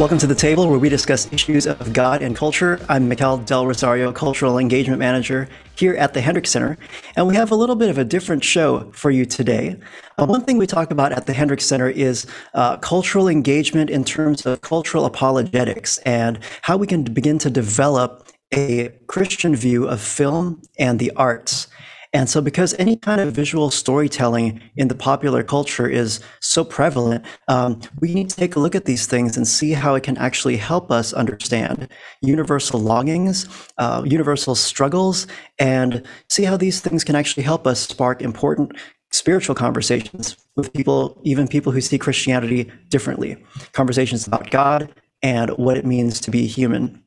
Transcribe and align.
Welcome 0.00 0.16
to 0.20 0.26
the 0.26 0.34
table 0.34 0.66
where 0.66 0.78
we 0.78 0.88
discuss 0.88 1.30
issues 1.30 1.66
of 1.66 1.92
God 1.92 2.22
and 2.22 2.34
culture. 2.34 2.80
I'm 2.88 3.06
Mikel 3.06 3.36
Del 3.36 3.66
Rosario, 3.66 4.12
Cultural 4.12 4.56
Engagement 4.56 4.98
Manager 4.98 5.46
here 5.76 5.94
at 5.94 6.14
the 6.14 6.22
Hendricks 6.22 6.48
Center, 6.48 6.78
and 7.16 7.26
we 7.26 7.34
have 7.34 7.50
a 7.50 7.54
little 7.54 7.76
bit 7.76 7.90
of 7.90 7.98
a 7.98 8.04
different 8.04 8.42
show 8.42 8.90
for 8.92 9.10
you 9.10 9.26
today. 9.26 9.76
Uh, 10.16 10.24
one 10.24 10.42
thing 10.42 10.56
we 10.56 10.66
talk 10.66 10.90
about 10.90 11.12
at 11.12 11.26
the 11.26 11.34
Hendricks 11.34 11.66
Center 11.66 11.90
is 11.90 12.26
uh, 12.54 12.78
cultural 12.78 13.28
engagement 13.28 13.90
in 13.90 14.02
terms 14.02 14.46
of 14.46 14.62
cultural 14.62 15.04
apologetics 15.04 15.98
and 15.98 16.38
how 16.62 16.78
we 16.78 16.86
can 16.86 17.04
begin 17.04 17.36
to 17.36 17.50
develop 17.50 18.26
a 18.54 18.88
Christian 19.06 19.54
view 19.54 19.86
of 19.86 20.00
film 20.00 20.62
and 20.78 20.98
the 20.98 21.12
arts. 21.14 21.68
And 22.12 22.28
so, 22.28 22.40
because 22.40 22.74
any 22.74 22.96
kind 22.96 23.20
of 23.20 23.32
visual 23.32 23.70
storytelling 23.70 24.60
in 24.74 24.88
the 24.88 24.96
popular 24.96 25.44
culture 25.44 25.88
is 25.88 26.20
so 26.40 26.64
prevalent, 26.64 27.24
um, 27.46 27.80
we 28.00 28.12
need 28.12 28.28
to 28.30 28.36
take 28.36 28.56
a 28.56 28.60
look 28.60 28.74
at 28.74 28.84
these 28.84 29.06
things 29.06 29.36
and 29.36 29.46
see 29.46 29.72
how 29.72 29.94
it 29.94 30.02
can 30.02 30.16
actually 30.18 30.56
help 30.56 30.90
us 30.90 31.12
understand 31.12 31.88
universal 32.20 32.80
longings, 32.80 33.48
uh, 33.78 34.02
universal 34.04 34.56
struggles, 34.56 35.28
and 35.60 36.04
see 36.28 36.42
how 36.42 36.56
these 36.56 36.80
things 36.80 37.04
can 37.04 37.14
actually 37.14 37.44
help 37.44 37.64
us 37.64 37.80
spark 37.80 38.22
important 38.22 38.72
spiritual 39.12 39.54
conversations 39.54 40.36
with 40.56 40.72
people, 40.72 41.20
even 41.24 41.48
people 41.48 41.72
who 41.72 41.80
see 41.80 41.98
Christianity 41.98 42.70
differently, 42.88 43.36
conversations 43.72 44.26
about 44.26 44.50
God 44.50 44.92
and 45.22 45.50
what 45.50 45.76
it 45.76 45.84
means 45.84 46.20
to 46.20 46.30
be 46.30 46.46
human. 46.46 47.02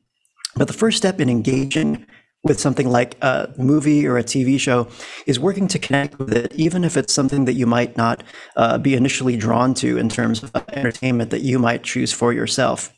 But 0.56 0.68
the 0.68 0.74
first 0.74 0.96
step 0.96 1.20
in 1.20 1.28
engaging 1.28 2.06
with 2.44 2.60
something 2.60 2.88
like 2.88 3.16
a 3.22 3.52
movie 3.58 4.06
or 4.06 4.18
a 4.18 4.22
TV 4.22 4.60
show 4.60 4.86
is 5.26 5.40
working 5.40 5.66
to 5.68 5.78
connect 5.78 6.18
with 6.18 6.32
it, 6.32 6.52
even 6.54 6.84
if 6.84 6.96
it's 6.96 7.12
something 7.12 7.46
that 7.46 7.54
you 7.54 7.66
might 7.66 7.96
not 7.96 8.22
uh, 8.56 8.78
be 8.78 8.94
initially 8.94 9.36
drawn 9.36 9.74
to 9.74 9.98
in 9.98 10.08
terms 10.08 10.42
of 10.42 10.54
entertainment 10.68 11.30
that 11.30 11.40
you 11.40 11.58
might 11.58 11.82
choose 11.82 12.12
for 12.12 12.32
yourself. 12.32 12.92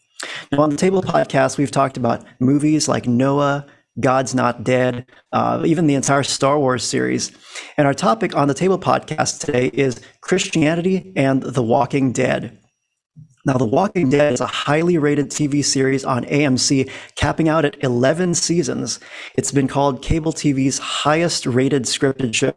Now, 0.51 0.63
on 0.63 0.71
the 0.71 0.77
Table 0.77 1.03
podcast, 1.03 1.59
we've 1.59 1.71
talked 1.71 1.97
about 1.97 2.25
movies 2.41 2.89
like 2.89 3.07
Noah, 3.07 3.67
God's 4.01 4.35
Not 4.35 4.65
Dead, 4.65 5.07
uh, 5.33 5.63
even 5.65 5.87
the 5.87 5.95
entire 5.95 6.23
Star 6.23 6.59
Wars 6.59 6.85
series. 6.85 7.33
And 7.77 7.87
our 7.87 7.95
topic 7.95 8.37
on 8.37 8.49
the 8.49 8.55
Table 8.55 8.79
podcast 8.79 9.41
today 9.41 9.71
is 9.73 10.01
Christianity 10.21 11.13
and 11.17 11.43
the 11.43 11.63
Walking 11.63 12.13
Dead. 12.13 12.59
Now, 13.47 13.59
The 13.59 13.65
Walking 13.65 14.11
Dead 14.11 14.33
is 14.33 14.41
a 14.41 14.47
highly 14.47 14.99
rated 14.99 15.31
TV 15.31 15.65
series 15.65 16.05
on 16.05 16.25
AMC, 16.25 16.91
capping 17.15 17.49
out 17.49 17.65
at 17.65 17.81
11 17.81 18.35
seasons. 18.35 18.99
It's 19.37 19.53
been 19.53 19.69
called 19.69 20.03
cable 20.03 20.33
TV's 20.33 20.81
highest 20.81 21.47
rated 21.47 21.85
scripted 21.85 22.35
show. 22.35 22.53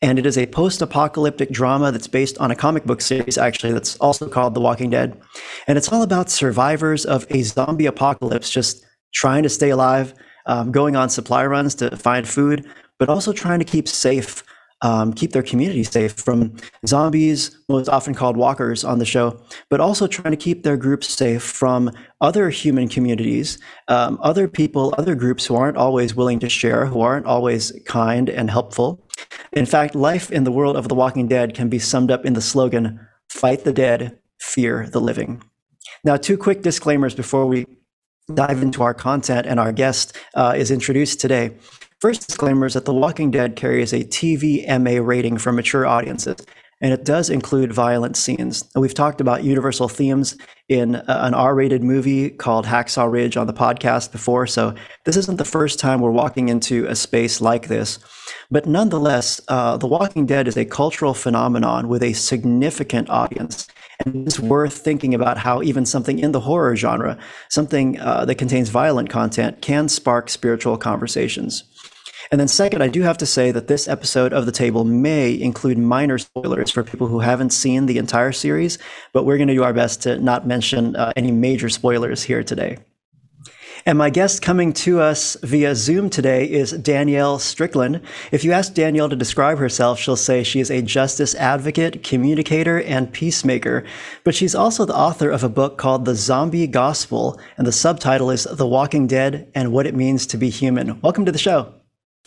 And 0.00 0.16
it 0.16 0.24
is 0.24 0.38
a 0.38 0.46
post 0.46 0.80
apocalyptic 0.80 1.50
drama 1.50 1.90
that's 1.90 2.06
based 2.06 2.38
on 2.38 2.52
a 2.52 2.54
comic 2.54 2.84
book 2.84 3.00
series, 3.00 3.36
actually, 3.36 3.72
that's 3.72 3.96
also 3.96 4.28
called 4.28 4.54
The 4.54 4.60
Walking 4.60 4.88
Dead. 4.88 5.20
And 5.66 5.76
it's 5.76 5.92
all 5.92 6.02
about 6.02 6.30
survivors 6.30 7.04
of 7.04 7.26
a 7.30 7.42
zombie 7.42 7.86
apocalypse 7.86 8.50
just 8.50 8.86
trying 9.14 9.42
to 9.42 9.48
stay 9.48 9.70
alive, 9.70 10.14
um, 10.46 10.70
going 10.70 10.94
on 10.94 11.08
supply 11.08 11.44
runs 11.44 11.74
to 11.76 11.96
find 11.96 12.28
food, 12.28 12.64
but 13.00 13.08
also 13.08 13.32
trying 13.32 13.58
to 13.58 13.64
keep 13.64 13.88
safe 13.88 14.44
um, 14.84 15.14
keep 15.14 15.32
their 15.32 15.42
community 15.42 15.82
safe 15.82 16.12
from 16.12 16.54
zombies, 16.86 17.58
most 17.70 17.88
often 17.88 18.14
called 18.14 18.36
walkers 18.36 18.84
on 18.84 18.98
the 18.98 19.06
show, 19.06 19.42
but 19.70 19.80
also 19.80 20.06
trying 20.06 20.30
to 20.30 20.36
keep 20.36 20.62
their 20.62 20.76
groups 20.76 21.08
safe 21.08 21.42
from 21.42 21.90
other 22.20 22.50
human 22.50 22.86
communities, 22.86 23.58
um, 23.88 24.18
other 24.20 24.46
people, 24.46 24.94
other 24.98 25.14
groups 25.14 25.46
who 25.46 25.56
aren't 25.56 25.78
always 25.78 26.14
willing 26.14 26.38
to 26.38 26.50
share, 26.50 26.84
who 26.84 27.00
aren't 27.00 27.24
always 27.24 27.72
kind 27.86 28.28
and 28.28 28.50
helpful. 28.50 29.08
In 29.52 29.64
fact, 29.64 29.94
life 29.94 30.30
in 30.30 30.44
the 30.44 30.52
world 30.52 30.76
of 30.76 30.88
The 30.88 30.94
Walking 30.94 31.28
Dead 31.28 31.54
can 31.54 31.70
be 31.70 31.78
summed 31.78 32.10
up 32.10 32.26
in 32.26 32.34
the 32.34 32.42
slogan 32.42 33.00
fight 33.30 33.64
the 33.64 33.72
dead, 33.72 34.18
fear 34.38 34.86
the 34.92 35.00
living. 35.00 35.42
Now, 36.04 36.18
two 36.18 36.36
quick 36.36 36.60
disclaimers 36.60 37.14
before 37.14 37.46
we 37.46 37.66
dive 38.34 38.62
into 38.62 38.82
our 38.82 38.94
content 38.94 39.46
and 39.46 39.58
our 39.58 39.72
guest 39.72 40.16
uh, 40.34 40.54
is 40.56 40.70
introduced 40.70 41.20
today. 41.20 41.56
First 42.04 42.26
disclaimer 42.26 42.66
is 42.66 42.74
that 42.74 42.84
The 42.84 42.92
Walking 42.92 43.30
Dead 43.30 43.56
carries 43.56 43.94
a 43.94 44.04
TVMA 44.04 45.02
rating 45.06 45.38
for 45.38 45.52
mature 45.52 45.86
audiences, 45.86 46.36
and 46.82 46.92
it 46.92 47.02
does 47.02 47.30
include 47.30 47.72
violent 47.72 48.18
scenes. 48.18 48.62
we've 48.74 48.92
talked 48.92 49.22
about 49.22 49.42
universal 49.42 49.88
themes 49.88 50.36
in 50.68 50.96
an 50.96 51.32
R 51.32 51.54
rated 51.54 51.82
movie 51.82 52.28
called 52.28 52.66
Hacksaw 52.66 53.10
Ridge 53.10 53.38
on 53.38 53.46
the 53.46 53.54
podcast 53.54 54.12
before, 54.12 54.46
so 54.46 54.74
this 55.06 55.16
isn't 55.16 55.38
the 55.38 55.46
first 55.46 55.78
time 55.78 56.02
we're 56.02 56.10
walking 56.10 56.50
into 56.50 56.84
a 56.88 56.94
space 56.94 57.40
like 57.40 57.68
this. 57.68 57.98
But 58.50 58.66
nonetheless, 58.66 59.40
uh, 59.48 59.78
The 59.78 59.86
Walking 59.86 60.26
Dead 60.26 60.46
is 60.46 60.58
a 60.58 60.66
cultural 60.66 61.14
phenomenon 61.14 61.88
with 61.88 62.02
a 62.02 62.12
significant 62.12 63.08
audience. 63.08 63.66
And 64.04 64.26
it's 64.26 64.40
worth 64.40 64.76
thinking 64.76 65.14
about 65.14 65.38
how 65.38 65.62
even 65.62 65.86
something 65.86 66.18
in 66.18 66.32
the 66.32 66.40
horror 66.40 66.76
genre, 66.76 67.16
something 67.48 67.98
uh, 67.98 68.26
that 68.26 68.34
contains 68.34 68.68
violent 68.68 69.08
content, 69.08 69.62
can 69.62 69.88
spark 69.88 70.28
spiritual 70.28 70.76
conversations. 70.76 71.64
And 72.34 72.40
then, 72.40 72.48
second, 72.48 72.82
I 72.82 72.88
do 72.88 73.02
have 73.02 73.18
to 73.18 73.26
say 73.26 73.52
that 73.52 73.68
this 73.68 73.86
episode 73.86 74.32
of 74.32 74.44
The 74.44 74.50
Table 74.50 74.82
may 74.82 75.40
include 75.40 75.78
minor 75.78 76.18
spoilers 76.18 76.68
for 76.68 76.82
people 76.82 77.06
who 77.06 77.20
haven't 77.20 77.50
seen 77.50 77.86
the 77.86 77.96
entire 77.96 78.32
series, 78.32 78.76
but 79.12 79.22
we're 79.22 79.36
going 79.36 79.46
to 79.46 79.54
do 79.54 79.62
our 79.62 79.72
best 79.72 80.02
to 80.02 80.18
not 80.18 80.44
mention 80.44 80.96
uh, 80.96 81.12
any 81.14 81.30
major 81.30 81.68
spoilers 81.68 82.24
here 82.24 82.42
today. 82.42 82.78
And 83.86 83.96
my 83.96 84.10
guest 84.10 84.42
coming 84.42 84.72
to 84.72 85.00
us 85.00 85.36
via 85.44 85.76
Zoom 85.76 86.10
today 86.10 86.50
is 86.50 86.72
Danielle 86.72 87.38
Strickland. 87.38 88.00
If 88.32 88.42
you 88.42 88.50
ask 88.50 88.74
Danielle 88.74 89.10
to 89.10 89.14
describe 89.14 89.58
herself, 89.58 90.00
she'll 90.00 90.16
say 90.16 90.42
she 90.42 90.58
is 90.58 90.72
a 90.72 90.82
justice 90.82 91.36
advocate, 91.36 92.02
communicator, 92.02 92.82
and 92.82 93.12
peacemaker. 93.12 93.84
But 94.24 94.34
she's 94.34 94.56
also 94.56 94.84
the 94.84 94.96
author 94.96 95.30
of 95.30 95.44
a 95.44 95.48
book 95.48 95.78
called 95.78 96.04
The 96.04 96.16
Zombie 96.16 96.66
Gospel, 96.66 97.38
and 97.56 97.64
the 97.64 97.70
subtitle 97.70 98.32
is 98.32 98.42
The 98.42 98.66
Walking 98.66 99.06
Dead 99.06 99.52
and 99.54 99.70
What 99.70 99.86
It 99.86 99.94
Means 99.94 100.26
to 100.26 100.36
Be 100.36 100.50
Human. 100.50 101.00
Welcome 101.00 101.26
to 101.26 101.32
the 101.32 101.38
show. 101.38 101.72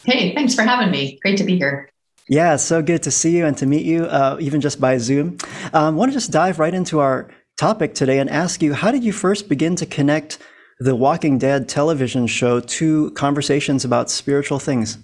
Hey, 0.03 0.33
thanks 0.35 0.53
for 0.53 0.63
having 0.63 0.91
me. 0.91 1.19
Great 1.21 1.37
to 1.37 1.43
be 1.43 1.57
here. 1.57 1.89
Yeah, 2.29 2.57
so 2.57 2.81
good 2.81 3.03
to 3.03 3.11
see 3.11 3.37
you 3.37 3.45
and 3.45 3.57
to 3.57 3.65
meet 3.65 3.85
you, 3.85 4.03
uh, 4.05 4.37
even 4.39 4.59
just 4.59 4.81
by 4.81 4.97
Zoom. 4.97 5.37
I 5.73 5.87
um, 5.87 5.95
want 5.95 6.11
to 6.11 6.13
just 6.13 6.31
dive 6.31 6.59
right 6.59 6.73
into 6.73 6.99
our 6.99 7.29
topic 7.57 7.95
today 7.95 8.19
and 8.19 8.29
ask 8.29 8.61
you 8.61 8.73
how 8.73 8.91
did 8.91 9.03
you 9.03 9.13
first 9.13 9.49
begin 9.49 9.75
to 9.77 9.85
connect 9.85 10.37
the 10.79 10.95
Walking 10.95 11.37
Dead 11.37 11.67
television 11.67 12.27
show 12.27 12.59
to 12.59 13.11
conversations 13.11 13.85
about 13.85 14.11
spiritual 14.11 14.59
things? 14.59 14.97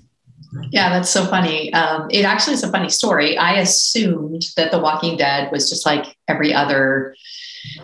Yeah, 0.69 0.89
that's 0.89 1.09
so 1.09 1.25
funny. 1.25 1.73
Um, 1.73 2.07
it 2.11 2.25
actually 2.25 2.53
is 2.53 2.63
a 2.63 2.71
funny 2.71 2.89
story. 2.89 3.37
I 3.37 3.55
assumed 3.55 4.43
that 4.55 4.71
The 4.71 4.79
Walking 4.79 5.17
Dead 5.17 5.51
was 5.51 5.69
just 5.69 5.85
like 5.85 6.15
every 6.27 6.53
other 6.53 7.15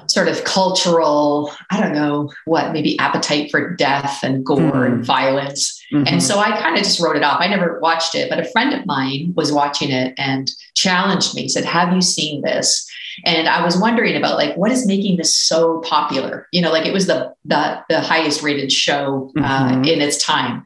sort 0.08 0.28
of 0.28 0.44
cultural, 0.44 1.52
I 1.70 1.80
don't 1.80 1.94
know 1.94 2.32
what, 2.46 2.74
maybe 2.74 2.98
appetite 3.00 3.52
for 3.52 3.76
death 3.76 4.20
and 4.24 4.46
gore 4.46 4.60
mm-hmm. 4.60 4.94
and 4.94 5.06
violence. 5.06 5.82
Mm-hmm. 5.92 6.08
And 6.08 6.24
so 6.24 6.40
I 6.40 6.60
kind 6.60 6.78
of 6.78 6.84
just 6.84 7.00
wrote 7.00 7.16
it 7.16 7.24
off. 7.24 7.40
I 7.40 7.48
never 7.48 7.80
watched 7.80 8.16
it, 8.16 8.30
but 8.30 8.40
a 8.40 8.50
friend 8.52 8.74
of 8.74 8.86
mine 8.86 9.34
was 9.36 9.52
watching 9.52 9.92
it 9.92 10.14
and 10.18 10.52
challenged 10.76 11.36
me, 11.36 11.48
said, 11.48 11.66
Have 11.66 11.94
you 11.94 12.02
seen 12.02 12.42
this? 12.42 12.90
And 13.26 13.50
I 13.50 13.64
was 13.64 13.78
wondering 13.78 14.16
about 14.16 14.38
like 14.38 14.56
what 14.56 14.72
is 14.72 14.86
making 14.86 15.18
this 15.18 15.36
so 15.36 15.82
popular? 15.82 16.48
You 16.52 16.62
know, 16.62 16.72
like 16.72 16.86
it 16.86 16.94
was 16.94 17.08
the 17.08 17.34
the, 17.46 17.84
the 17.90 18.02
highest 18.02 18.42
rated 18.42 18.72
show 18.72 19.32
uh, 19.38 19.42
mm-hmm. 19.42 19.84
in 19.84 20.02
its 20.02 20.24
time. 20.24 20.66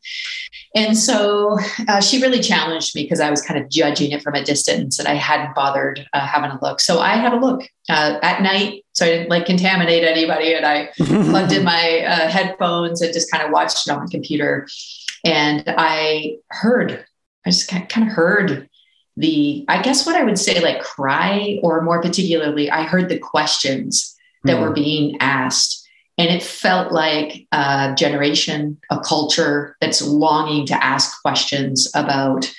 And 0.76 0.98
so 0.98 1.58
uh, 1.88 2.02
she 2.02 2.22
really 2.22 2.40
challenged 2.40 2.96
me 2.96 3.04
because 3.04 3.20
I 3.20 3.30
was 3.30 3.44
kind 3.44 3.64
of 3.64 3.70
judging 3.70 4.12
it 4.12 4.24
from 4.24 4.34
a 4.34 4.44
distance 4.44 4.98
and 4.98 5.08
I 5.08 5.14
hadn't 5.14 5.54
bothered 5.54 6.08
uh, 6.14 6.26
having 6.26 6.50
a 6.50 6.60
look. 6.64 6.80
So 6.80 7.00
I 7.00 7.16
had 7.16 7.34
a 7.34 7.40
look 7.40 7.62
uh, 7.90 8.18
at 8.24 8.42
night. 8.42 8.84
So 8.94 9.06
I 9.06 9.10
didn't 9.10 9.30
like 9.30 9.46
contaminate 9.46 10.04
anybody. 10.04 10.56
And 10.56 10.66
I 10.66 10.90
plugged 10.98 11.52
in 11.52 11.64
my 11.64 12.00
uh, 12.08 12.28
headphones 12.28 13.02
and 13.02 13.14
just 13.14 13.30
kind 13.30 13.44
of 13.44 13.52
watched 13.52 13.88
it 13.88 13.92
on 13.92 14.00
my 14.00 14.08
computer. 14.10 14.68
And 15.24 15.64
I 15.68 16.38
heard, 16.50 17.06
I 17.46 17.52
just 17.52 17.70
kind 17.70 18.08
of 18.08 18.14
heard 18.14 18.68
the, 19.16 19.66
I 19.68 19.80
guess 19.82 20.08
what 20.08 20.16
I 20.16 20.24
would 20.24 20.40
say, 20.40 20.60
like 20.60 20.82
cry, 20.82 21.60
or 21.62 21.82
more 21.84 22.02
particularly, 22.02 22.72
I 22.72 22.84
heard 22.84 23.10
the 23.10 23.20
questions 23.20 24.16
that 24.44 24.58
mm. 24.58 24.62
were 24.62 24.74
being 24.74 25.18
asked 25.20 25.83
and 26.18 26.30
it 26.30 26.44
felt 26.44 26.92
like 26.92 27.48
a 27.52 27.94
generation, 27.98 28.78
a 28.90 29.00
culture 29.00 29.76
that's 29.82 30.02
longing 30.02 30.66
to 30.68 30.84
ask 30.84 31.22
questions 31.22 31.92
about 31.96 32.52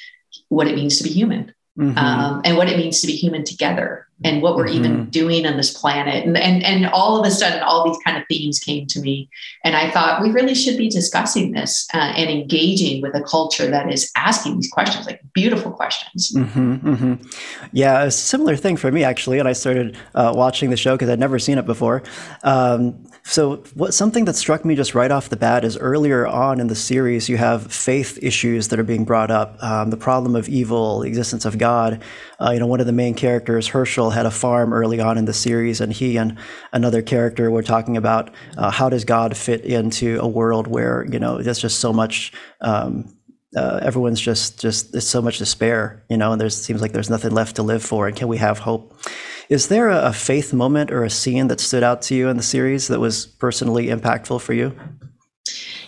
what 0.49 0.67
it 0.67 0.75
means 0.75 0.99
to 0.99 1.05
be 1.05 1.11
human 1.11 1.55
mm-hmm. 1.79 1.97
um, 1.97 2.43
and 2.45 2.57
what 2.57 2.69
it 2.69 2.77
means 2.77 3.01
to 3.01 3.07
be 3.07 3.15
human 3.15 3.45
together. 3.45 4.09
And 4.23 4.41
what 4.43 4.57
we're 4.57 4.67
mm-hmm. 4.67 4.77
even 4.77 5.11
doing 5.11 5.47
on 5.47 5.57
this 5.57 5.77
planet. 5.77 6.25
And, 6.25 6.37
and, 6.37 6.63
and 6.63 6.87
all 6.87 7.19
of 7.19 7.27
a 7.27 7.31
sudden, 7.31 7.63
all 7.63 7.85
these 7.85 8.01
kind 8.05 8.17
of 8.17 8.23
themes 8.29 8.61
came 8.61 8.87
to 8.87 9.01
me. 9.01 9.29
And 9.65 9.75
I 9.75 9.91
thought 9.91 10.23
we 10.23 10.31
really 10.31 10.55
should 10.55 10.79
be 10.79 10.89
discussing 10.89 11.53
this 11.53 11.89
uh, 11.93 11.99
and 11.99 12.31
engaging 12.31 13.03
with 13.03 13.15
a 13.15 13.23
culture 13.23 13.69
that 13.69 13.93
is 13.93 14.11
asking 14.17 14.57
these 14.61 14.71
questions, 14.71 15.07
like 15.07 15.21
beautiful 15.33 15.73
questions. 15.73 16.33
Mm-hmm, 16.35 16.95
mm-hmm. 16.95 17.29
Yeah, 17.73 18.05
a 18.05 18.11
similar 18.11 18.57
thing 18.57 18.77
for 18.77 18.93
me, 18.93 19.03
actually. 19.03 19.41
And 19.41 19.49
I 19.49 19.53
started 19.53 19.97
uh, 20.15 20.33
watching 20.35 20.71
the 20.71 20.77
show 20.77 20.95
because 20.95 21.09
I'd 21.09 21.19
never 21.19 21.39
seen 21.39 21.59
it 21.59 21.67
before. 21.67 22.03
Um, 22.45 23.05
so, 23.27 23.57
what 23.73 23.95
something 23.95 24.27
that 24.27 24.37
struck 24.37 24.67
me 24.67 24.75
just 24.75 24.95
right 24.95 25.11
off 25.11 25.31
the 25.31 25.37
bat 25.37 25.65
is 25.65 25.79
earlier 25.79 26.27
on 26.27 26.61
in 26.61 26.67
the 26.67 26.75
series, 26.75 27.27
you 27.27 27.39
have 27.39 27.73
faith 27.73 28.19
issues 28.23 28.69
that 28.69 28.79
are 28.79 28.85
being 28.85 29.07
brought 29.07 29.31
up, 29.31 29.57
um, 29.63 29.89
the 29.89 29.97
problem 29.97 30.37
of 30.37 30.47
evil, 30.47 31.01
the 31.01 31.09
existence 31.09 31.47
of 31.47 31.57
God. 31.57 32.03
Uh, 32.39 32.51
you 32.51 32.61
know, 32.61 32.67
one 32.67 32.81
of 32.81 32.87
the 32.87 32.93
main 32.93 33.15
characters, 33.15 33.69
Hershel, 34.05 34.15
had 34.15 34.27
a 34.27 34.31
farm 34.31 34.73
early 34.73 35.01
on 35.01 35.19
in 35.19 35.25
the 35.25 35.33
series, 35.33 35.81
and 35.81 35.93
he 35.93 36.17
and 36.17 36.37
another 36.73 37.03
character 37.03 37.51
were 37.51 37.63
talking 37.63 37.97
about 37.97 38.31
uh, 38.57 38.71
how 38.71 38.89
does 38.89 39.05
God 39.05 39.37
fit 39.37 39.65
into 39.65 40.19
a 40.21 40.29
world 40.29 40.67
where 40.67 41.07
you 41.11 41.19
know 41.19 41.43
there's 41.43 41.59
just 41.59 41.81
so 41.81 41.93
much. 41.93 42.33
Um, 42.61 43.17
uh, 43.57 43.79
everyone's 43.83 44.21
just 44.21 44.61
just 44.61 44.91
there's 44.91 45.07
so 45.07 45.23
much 45.23 45.39
despair, 45.39 46.05
you 46.11 46.17
know, 46.17 46.33
and 46.33 46.41
there 46.41 46.51
seems 46.51 46.83
like 46.83 46.93
there's 46.93 47.11
nothing 47.11 47.31
left 47.31 47.57
to 47.57 47.63
live 47.63 47.85
for. 47.85 48.09
And 48.09 48.17
can 48.17 48.27
we 48.27 48.39
have 48.39 48.59
hope? 48.59 48.99
Is 49.49 49.69
there 49.69 49.91
a, 49.91 50.13
faith 50.13 50.55
moment 50.55 50.91
or 50.91 51.05
a 51.05 51.11
scene 51.11 51.49
that 51.49 51.61
stood 51.61 51.83
out 51.83 52.01
to 52.03 52.15
you 52.15 52.29
in 52.29 52.39
the 52.39 52.43
series 52.43 52.89
that 52.89 52.99
was 52.99 53.27
personally 53.27 53.89
impactful 53.89 54.41
for 54.41 54.55
you? 54.55 54.75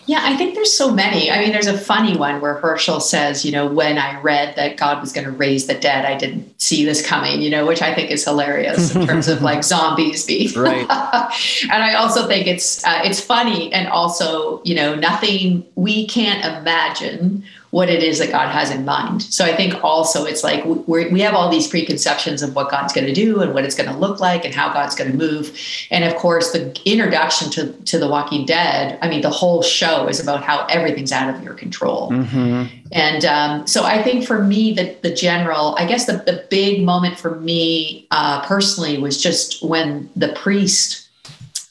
Yeah, 0.07 0.21
I 0.23 0.37
think 0.37 0.55
there's 0.55 0.75
so 0.75 0.89
many. 0.89 1.29
I 1.29 1.39
mean, 1.39 1.51
there's 1.51 1.67
a 1.67 1.77
funny 1.77 2.15
one 2.15 2.39
where 2.39 2.55
Hershel 2.55 3.01
says, 3.01 3.43
you 3.43 3.51
know, 3.51 3.67
when 3.67 3.97
I 3.97 4.19
read 4.21 4.55
that 4.55 4.77
God 4.77 5.01
was 5.01 5.11
going 5.11 5.25
to 5.25 5.31
raise 5.31 5.67
the 5.67 5.73
dead, 5.73 6.05
I 6.05 6.17
didn't 6.17 6.61
see 6.61 6.85
this 6.85 7.05
coming, 7.05 7.41
you 7.41 7.49
know, 7.49 7.65
which 7.65 7.81
I 7.81 7.93
think 7.93 8.09
is 8.09 8.23
hilarious 8.23 8.95
in 8.95 9.05
terms 9.05 9.27
of 9.27 9.41
like 9.41 9.63
zombies 9.65 10.25
being. 10.25 10.53
Right. 10.53 10.87
and 10.89 11.83
I 11.83 11.95
also 11.95 12.25
think 12.25 12.47
it's 12.47 12.85
uh, 12.85 13.01
it's 13.03 13.19
funny 13.19 13.71
and 13.73 13.89
also, 13.89 14.61
you 14.63 14.75
know, 14.75 14.95
nothing 14.95 15.65
we 15.75 16.07
can't 16.07 16.43
imagine 16.57 17.43
what 17.71 17.89
it 17.89 18.01
is 18.01 18.19
that 18.19 18.31
God 18.31 18.49
has 18.49 18.71
in 18.71 18.85
mind. 18.85 19.21
So 19.21 19.43
I 19.43 19.55
think 19.55 19.83
also 19.83 20.25
it's 20.25 20.43
like 20.43 20.63
we 20.65 21.09
we 21.09 21.19
have 21.21 21.33
all 21.33 21.49
these 21.49 21.67
preconceptions 21.67 22.41
of 22.41 22.55
what 22.55 22.71
God's 22.71 22.93
going 22.93 23.07
to 23.07 23.13
do 23.13 23.41
and 23.41 23.53
what 23.53 23.65
it's 23.65 23.75
going 23.75 23.89
to 23.89 23.97
look 23.97 24.19
like 24.19 24.45
and 24.45 24.53
how 24.53 24.71
God's 24.71 24.95
going 24.95 25.11
to 25.11 25.17
move. 25.17 25.57
And 25.91 26.03
of 26.05 26.15
course, 26.15 26.51
the 26.51 26.79
introduction 26.85 27.49
to, 27.51 27.73
to 27.73 27.99
The 27.99 28.07
Walking 28.07 28.45
Dead, 28.45 28.97
I 29.01 29.09
mean, 29.09 29.21
the 29.21 29.29
whole 29.29 29.61
show 29.61 30.07
is 30.07 30.19
about 30.19 30.43
how 30.43 30.65
everything's 30.67 31.11
out 31.11 31.33
of 31.33 31.43
your 31.43 31.53
control. 31.53 32.09
Mm-hmm. 32.11 32.75
And 32.93 33.25
um, 33.25 33.67
so 33.67 33.83
I 33.83 34.01
think 34.01 34.25
for 34.25 34.43
me, 34.43 34.73
the, 34.73 34.95
the 35.01 35.13
general, 35.13 35.75
I 35.77 35.85
guess 35.85 36.05
the, 36.05 36.13
the 36.13 36.45
big 36.49 36.83
moment 36.83 37.19
for 37.19 37.35
me 37.35 38.07
uh, 38.11 38.45
personally 38.45 38.97
was 38.97 39.21
just 39.21 39.63
when 39.63 40.09
the 40.15 40.29
priest 40.33 41.03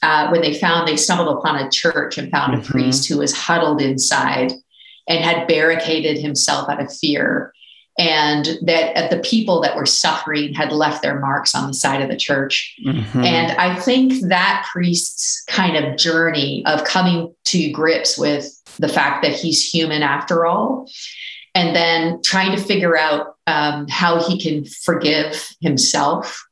uh, 0.03 0.29
when 0.29 0.41
they 0.41 0.53
found 0.53 0.87
they 0.87 0.95
stumbled 0.95 1.35
upon 1.37 1.55
a 1.55 1.69
church 1.71 2.19
and 2.19 2.31
found 2.31 2.53
mm-hmm. 2.53 2.61
a 2.61 2.71
priest 2.71 3.07
who 3.07 3.17
was 3.17 3.35
huddled 3.35 3.81
inside 3.81 4.51
and 5.07 5.23
had 5.23 5.47
barricaded 5.47 6.17
himself 6.17 6.69
out 6.69 6.81
of 6.81 6.93
fear 6.93 7.53
and 7.97 8.59
that 8.61 9.09
the 9.09 9.19
people 9.19 9.59
that 9.61 9.75
were 9.75 9.85
suffering 9.85 10.53
had 10.53 10.71
left 10.71 11.01
their 11.01 11.19
marks 11.19 11.55
on 11.55 11.67
the 11.67 11.73
side 11.73 12.01
of 12.01 12.09
the 12.09 12.15
church. 12.15 12.75
Mm-hmm. 12.85 13.23
And 13.23 13.51
I 13.53 13.79
think 13.79 14.27
that 14.27 14.67
priest's 14.71 15.43
kind 15.45 15.75
of 15.75 15.97
journey 15.97 16.63
of 16.67 16.83
coming 16.83 17.33
to 17.45 17.71
grips 17.71 18.17
with 18.17 18.53
the 18.77 18.87
fact 18.87 19.23
that 19.23 19.33
he's 19.33 19.67
human 19.67 20.03
after 20.03 20.45
all, 20.45 20.87
and 21.55 21.75
then 21.75 22.21
trying 22.23 22.55
to 22.55 22.61
figure 22.61 22.95
out 22.95 23.35
um, 23.47 23.87
how 23.87 24.21
he 24.29 24.39
can 24.39 24.65
forgive 24.65 25.49
himself 25.61 26.43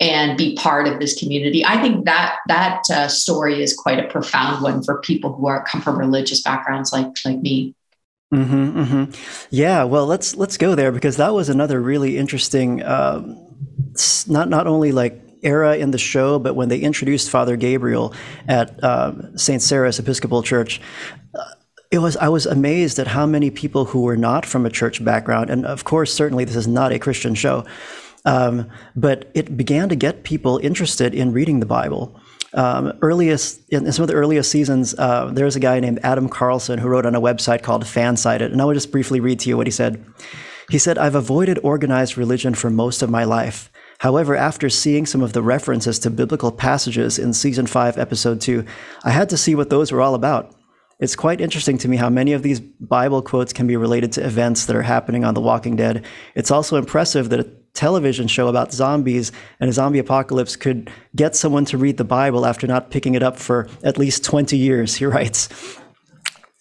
and 0.00 0.36
be 0.36 0.56
part 0.56 0.88
of 0.88 0.98
this 0.98 1.16
community. 1.16 1.64
I 1.64 1.80
think 1.80 2.06
that 2.06 2.38
that 2.48 2.82
uh, 2.90 3.06
story 3.06 3.62
is 3.62 3.76
quite 3.76 4.00
a 4.00 4.08
profound 4.08 4.62
one 4.62 4.82
for 4.82 5.00
people 5.02 5.32
who 5.34 5.46
are 5.46 5.62
come 5.64 5.82
from 5.82 5.98
religious 5.98 6.42
backgrounds 6.42 6.92
like 6.92 7.06
like 7.24 7.38
me. 7.38 7.76
Mm-hmm, 8.32 8.80
mm-hmm. 8.80 9.22
Yeah, 9.50 9.84
well, 9.84 10.06
let's 10.06 10.36
let's 10.36 10.56
go 10.56 10.76
there 10.76 10.92
because 10.92 11.16
that 11.16 11.34
was 11.34 11.48
another 11.48 11.80
really 11.80 12.16
interesting, 12.16 12.82
um, 12.84 13.36
not 14.28 14.48
not 14.48 14.68
only 14.68 14.92
like 14.92 15.20
era 15.42 15.76
in 15.76 15.90
the 15.90 15.98
show, 15.98 16.38
but 16.38 16.54
when 16.54 16.68
they 16.68 16.78
introduced 16.78 17.28
Father 17.28 17.56
Gabriel 17.56 18.14
at 18.46 18.82
um, 18.84 19.36
Saint 19.36 19.62
Sarah's 19.62 19.98
Episcopal 19.98 20.42
Church. 20.42 20.80
Uh, 21.34 21.44
it 21.90 21.98
was 21.98 22.16
I 22.16 22.28
was 22.28 22.46
amazed 22.46 23.00
at 23.00 23.08
how 23.08 23.26
many 23.26 23.50
people 23.50 23.86
who 23.86 24.02
were 24.02 24.16
not 24.16 24.46
from 24.46 24.64
a 24.64 24.70
church 24.70 25.04
background, 25.04 25.50
and 25.50 25.66
of 25.66 25.82
course, 25.82 26.14
certainly 26.14 26.44
this 26.44 26.54
is 26.54 26.68
not 26.68 26.92
a 26.92 27.00
Christian 27.00 27.34
show, 27.34 27.64
um, 28.24 28.70
but 28.94 29.28
it 29.34 29.56
began 29.56 29.88
to 29.88 29.96
get 29.96 30.22
people 30.22 30.58
interested 30.58 31.14
in 31.14 31.32
reading 31.32 31.58
the 31.58 31.66
Bible 31.66 32.20
um, 32.54 32.92
earliest 33.02 33.60
in 33.70 33.90
some 33.92 34.02
of 34.02 34.08
the 34.08 34.14
earliest 34.14 34.50
seasons, 34.50 34.94
uh, 34.98 35.30
there's 35.32 35.56
a 35.56 35.60
guy 35.60 35.80
named 35.80 36.00
Adam 36.02 36.28
Carlson 36.28 36.78
who 36.78 36.88
wrote 36.88 37.06
on 37.06 37.14
a 37.14 37.20
website 37.20 37.62
called 37.62 37.84
Fansided, 37.84 38.52
and 38.52 38.60
I 38.60 38.64
will 38.64 38.74
just 38.74 38.92
briefly 38.92 39.20
read 39.20 39.40
to 39.40 39.48
you 39.48 39.56
what 39.56 39.66
he 39.66 39.70
said. 39.70 40.04
He 40.68 40.78
said, 40.78 40.98
"I've 40.98 41.14
avoided 41.14 41.58
organized 41.62 42.16
religion 42.16 42.54
for 42.54 42.70
most 42.70 43.02
of 43.02 43.10
my 43.10 43.24
life." 43.24 43.70
However, 43.98 44.34
after 44.34 44.70
seeing 44.70 45.04
some 45.04 45.20
of 45.20 45.34
the 45.34 45.42
references 45.42 45.98
to 46.00 46.10
biblical 46.10 46.50
passages 46.50 47.18
in 47.18 47.34
season 47.34 47.66
5, 47.66 47.98
episode 47.98 48.40
2, 48.40 48.64
I 49.04 49.10
had 49.10 49.28
to 49.28 49.36
see 49.36 49.54
what 49.54 49.68
those 49.68 49.92
were 49.92 50.00
all 50.00 50.14
about. 50.14 50.54
It's 51.00 51.14
quite 51.14 51.40
interesting 51.40 51.76
to 51.78 51.88
me 51.88 51.98
how 51.98 52.08
many 52.08 52.32
of 52.32 52.42
these 52.42 52.60
Bible 52.60 53.20
quotes 53.20 53.52
can 53.52 53.66
be 53.66 53.76
related 53.76 54.12
to 54.12 54.24
events 54.24 54.64
that 54.66 54.76
are 54.76 54.82
happening 54.82 55.22
on 55.22 55.34
The 55.34 55.42
Walking 55.42 55.76
Dead. 55.76 56.04
It's 56.34 56.50
also 56.50 56.76
impressive 56.76 57.28
that 57.28 57.59
television 57.74 58.26
show 58.26 58.48
about 58.48 58.72
zombies 58.72 59.32
and 59.60 59.70
a 59.70 59.72
zombie 59.72 59.98
apocalypse 59.98 60.56
could 60.56 60.90
get 61.14 61.36
someone 61.36 61.64
to 61.66 61.78
read 61.78 61.96
the 61.96 62.04
Bible 62.04 62.46
after 62.46 62.66
not 62.66 62.90
picking 62.90 63.14
it 63.14 63.22
up 63.22 63.36
for 63.38 63.68
at 63.82 63.98
least 63.98 64.24
20 64.24 64.56
years, 64.56 64.94
he 64.96 65.04
writes. 65.06 65.48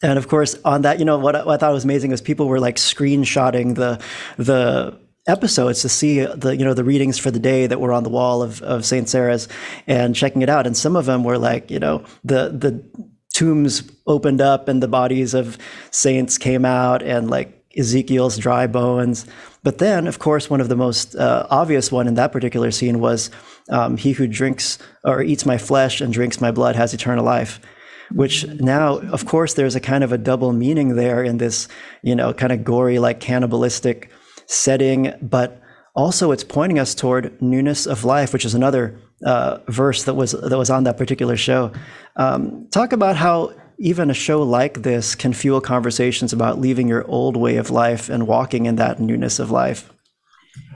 And 0.02 0.18
of 0.18 0.28
course, 0.28 0.56
on 0.64 0.84
that, 0.84 1.00
you 1.00 1.06
know, 1.06 1.18
what, 1.18 1.36
what 1.46 1.56
I 1.56 1.58
thought 1.58 1.74
was 1.74 1.84
amazing 1.84 2.12
was 2.12 2.22
people 2.22 2.48
were 2.48 2.60
like 2.60 2.78
screenshotting 2.78 3.76
the, 3.76 4.02
the, 4.38 4.98
episodes 5.28 5.82
to 5.82 5.90
see 5.90 6.26
the 6.26 6.56
you 6.58 6.66
know 6.66 6.74
the 6.74 6.84
readings 6.84 7.20
for 7.20 7.30
the 7.30 7.40
day 7.40 7.68
that 7.68 7.80
were 7.80 7.94
on 7.94 8.04
the 8.04 8.10
wall 8.10 8.42
of, 8.42 8.64
of 8.64 8.84
St. 8.84 9.08
Sarah's 9.08 9.48
and 9.86 10.16
checking 10.16 10.42
it 10.42 10.50
out 10.50 10.66
and 10.66 10.76
some 10.76 10.96
of 10.96 11.06
them 11.06 11.24
were 11.24 11.38
like 11.38 11.70
you 11.70 11.78
know 11.78 12.04
the 12.24 12.50
the 12.50 12.84
tombs 13.32 13.84
opened 14.08 14.42
up 14.42 14.68
and 14.68 14.82
the 14.82 14.88
bodies 14.88 15.36
of 15.36 15.58
saints 15.92 16.38
came 16.40 16.66
out 16.66 17.04
and 17.04 17.30
like 17.30 17.59
Ezekiel's 17.78 18.38
dry 18.38 18.68
bones 18.68 19.26
but 19.64 19.78
then, 19.80 20.08
of 20.08 20.20
course, 20.20 20.50
one 20.50 20.62
of 20.62 20.70
the 20.70 20.76
most 20.76 21.16
uh, 21.16 21.46
obvious 21.50 21.92
one 21.92 22.08
in 22.08 22.14
that 22.14 22.32
particular 22.32 22.72
scene 22.72 23.00
was 23.00 23.30
um, 23.70 23.98
he 23.98 24.14
who 24.14 24.28
drinks 24.28 24.80
or 25.04 25.22
eats 25.22 25.46
my 25.46 25.58
flesh 25.58 26.00
and 26.00 26.14
drinks 26.14 26.40
my 26.40 26.52
blood 26.52 26.76
has 26.76 26.94
eternal 26.94 27.26
life. 27.26 27.60
Which 28.12 28.48
now, 28.48 28.98
of 28.98 29.26
course, 29.26 29.54
there's 29.54 29.76
a 29.76 29.80
kind 29.80 30.04
of 30.04 30.12
a 30.12 30.18
double 30.18 30.54
meaning 30.54 30.96
there 30.96 31.24
in 31.24 31.38
this, 31.38 31.68
you 32.02 32.16
know, 32.16 32.34
kind 32.34 32.52
of 32.52 32.64
gory, 32.64 32.98
like 32.98 33.20
cannibalistic 33.20 34.10
setting, 34.48 35.14
but 35.22 35.62
also 35.94 36.32
it's 36.32 36.44
pointing 36.44 36.80
us 36.80 36.96
toward 36.96 37.40
newness 37.40 37.86
of 37.86 38.06
life, 38.06 38.34
which 38.34 38.46
is 38.46 38.56
another 38.56 38.98
uh, 39.24 39.60
verse 39.68 40.06
that 40.06 40.16
was 40.16 40.32
that 40.32 40.58
was 40.58 40.72
on 40.72 40.86
that 40.86 40.98
particular 40.98 41.38
show. 41.38 41.72
Um, 42.16 42.68
talk 42.72 42.94
about 42.94 43.16
how 43.16 43.54
even 43.80 44.10
a 44.10 44.14
show 44.14 44.44
like 44.44 44.82
this 44.82 45.16
can 45.16 45.34
fuel 45.34 45.62
conversations 45.62 46.34
about 46.34 46.60
leaving 46.60 46.88
your 46.88 47.08
old 47.08 47.38
way 47.38 47.56
of 47.56 47.72
life 47.72 48.10
and 48.10 48.28
walking 48.28 48.66
in 48.66 48.76
that 48.76 49.00
newness 49.00 49.40
of 49.40 49.50
life. 49.50 49.92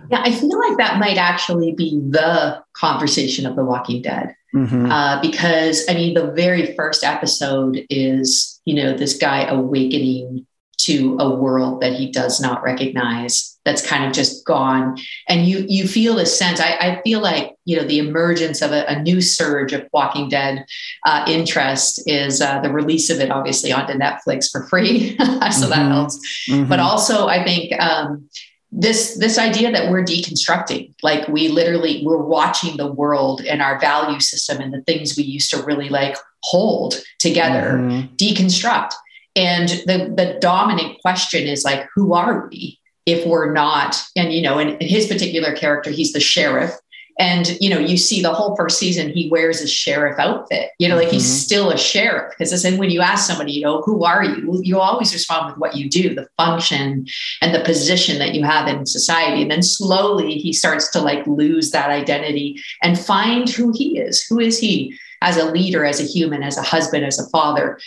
Yeah, 0.10 0.22
I 0.24 0.32
feel 0.32 0.58
like 0.60 0.78
that 0.78 1.00
might 1.00 1.18
actually 1.18 1.74
be 1.74 2.00
the 2.10 2.64
conversation 2.74 3.46
of 3.46 3.56
The 3.56 3.64
Walking 3.64 4.02
Dead. 4.02 4.36
Mm-hmm. 4.56 4.92
Uh, 4.92 5.22
because, 5.22 5.84
I 5.90 5.96
mean, 5.96 6.14
the 6.14 6.32
very 6.32 6.76
first 6.76 7.04
episode 7.04 7.86
is, 7.90 8.62
you 8.66 8.76
know, 8.76 8.96
this 8.96 9.18
guy 9.18 9.46
awakening 9.46 10.46
to 10.78 11.18
a 11.20 11.36
world 11.36 11.82
that 11.82 11.94
he 11.94 12.12
does 12.12 12.42
not 12.42 12.64
recognize 12.64 13.58
that's 13.66 13.86
kind 13.86 14.06
of 14.06 14.12
just 14.12 14.46
gone 14.46 14.98
and 15.30 15.46
you 15.46 15.66
you 15.68 15.88
feel 15.88 16.16
this 16.16 16.38
sense 16.38 16.60
i, 16.60 16.76
I 16.80 17.02
feel 17.04 17.22
like 17.22 17.56
you 17.66 17.78
know 17.78 17.84
the 17.84 18.00
emergence 18.00 18.62
of 18.62 18.72
a, 18.72 18.86
a 18.88 19.02
new 19.02 19.22
surge 19.22 19.72
of 19.74 19.88
walking 19.94 20.30
dead 20.30 20.66
uh, 21.06 21.24
interest 21.28 22.02
is 22.06 22.42
uh, 22.42 22.60
the 22.60 22.72
release 22.72 23.10
of 23.10 23.20
it 23.20 23.32
obviously 23.32 23.72
onto 23.72 23.94
netflix 23.94 24.52
for 24.52 24.68
free 24.68 25.16
so 25.18 25.24
mm-hmm. 25.24 25.70
that 25.70 25.92
helps 25.92 26.20
mm-hmm. 26.50 26.68
but 26.68 26.80
also 26.80 27.28
i 27.28 27.44
think 27.44 27.72
um, 27.80 28.28
this 28.72 29.18
this 29.18 29.38
idea 29.38 29.72
that 29.72 29.92
we're 29.92 30.04
deconstructing 30.04 30.94
like 31.04 31.28
we 31.28 31.48
literally 31.48 32.02
we're 32.04 32.24
watching 32.24 32.76
the 32.76 32.92
world 32.92 33.42
and 33.42 33.62
our 33.62 33.80
value 33.80 34.20
system 34.20 34.60
and 34.60 34.74
the 34.74 34.82
things 34.82 35.16
we 35.16 35.24
used 35.24 35.52
to 35.52 35.62
really 35.64 35.90
like 35.90 36.18
hold 36.42 36.96
together 37.20 37.78
mm-hmm. 37.78 38.14
deconstruct 38.16 38.94
and 39.36 39.70
the, 39.70 40.14
the 40.16 40.38
dominant 40.40 41.02
question 41.02 41.48
is 41.48 41.64
like, 41.64 41.88
who 41.96 42.14
are 42.14 42.48
we 42.50 42.80
if 43.06 43.26
we're 43.26 43.52
not? 43.52 43.96
And, 44.16 44.32
you 44.32 44.42
know, 44.42 44.60
in, 44.60 44.70
in 44.78 44.88
his 44.88 45.08
particular 45.08 45.54
character, 45.56 45.90
he's 45.90 46.14
the 46.14 46.20
sheriff. 46.20 46.74
And 47.20 47.62
you 47.62 47.70
know 47.70 47.78
you 47.78 47.96
see 47.96 48.24
the 48.24 48.34
whole 48.34 48.56
first 48.56 48.80
season 48.80 49.12
he 49.12 49.30
wears 49.30 49.62
a 49.62 49.68
sheriff 49.68 50.18
outfit. 50.18 50.72
You 50.80 50.90
know 50.90 50.96
like 50.96 51.10
mm-hmm. 51.10 51.14
he's 51.14 51.44
still 51.44 51.70
a 51.70 51.78
sheriff. 51.78 52.34
Because 52.36 52.64
then 52.64 52.80
when 52.80 52.90
you 52.90 53.02
ask 53.02 53.28
somebody 53.28 53.52
you 53.52 53.62
know 53.62 53.84
who 53.84 54.04
are 54.04 54.24
you? 54.24 54.60
You 54.64 54.80
always 54.80 55.14
respond 55.14 55.48
with 55.48 55.60
what 55.60 55.76
you 55.76 55.90
do 55.90 56.16
the 56.16 56.28
function 56.38 57.06
and 57.42 57.54
the 57.54 57.64
position 57.64 58.18
that 58.18 58.34
you 58.34 58.44
have 58.44 58.68
in 58.68 58.88
society. 58.88 59.44
And 59.44 59.52
then 59.52 59.62
slowly 59.62 60.40
he 60.40 60.52
starts 60.54 60.90
to 60.92 61.02
like 61.02 61.26
lose 61.28 61.70
that 61.70 61.92
identity 61.92 62.60
and 62.82 62.98
find 62.98 63.48
who 63.48 63.72
he 63.76 64.00
is. 64.00 64.24
Who 64.24 64.40
is 64.40 64.58
he 64.58 64.98
as 65.24 65.38
a 65.38 65.50
leader, 65.50 65.86
as 65.86 66.00
a 66.00 66.04
human, 66.04 66.44
as 66.44 66.58
a 66.58 66.62
husband, 66.62 67.06
as 67.06 67.18
a 67.18 67.28
father. 67.30 67.80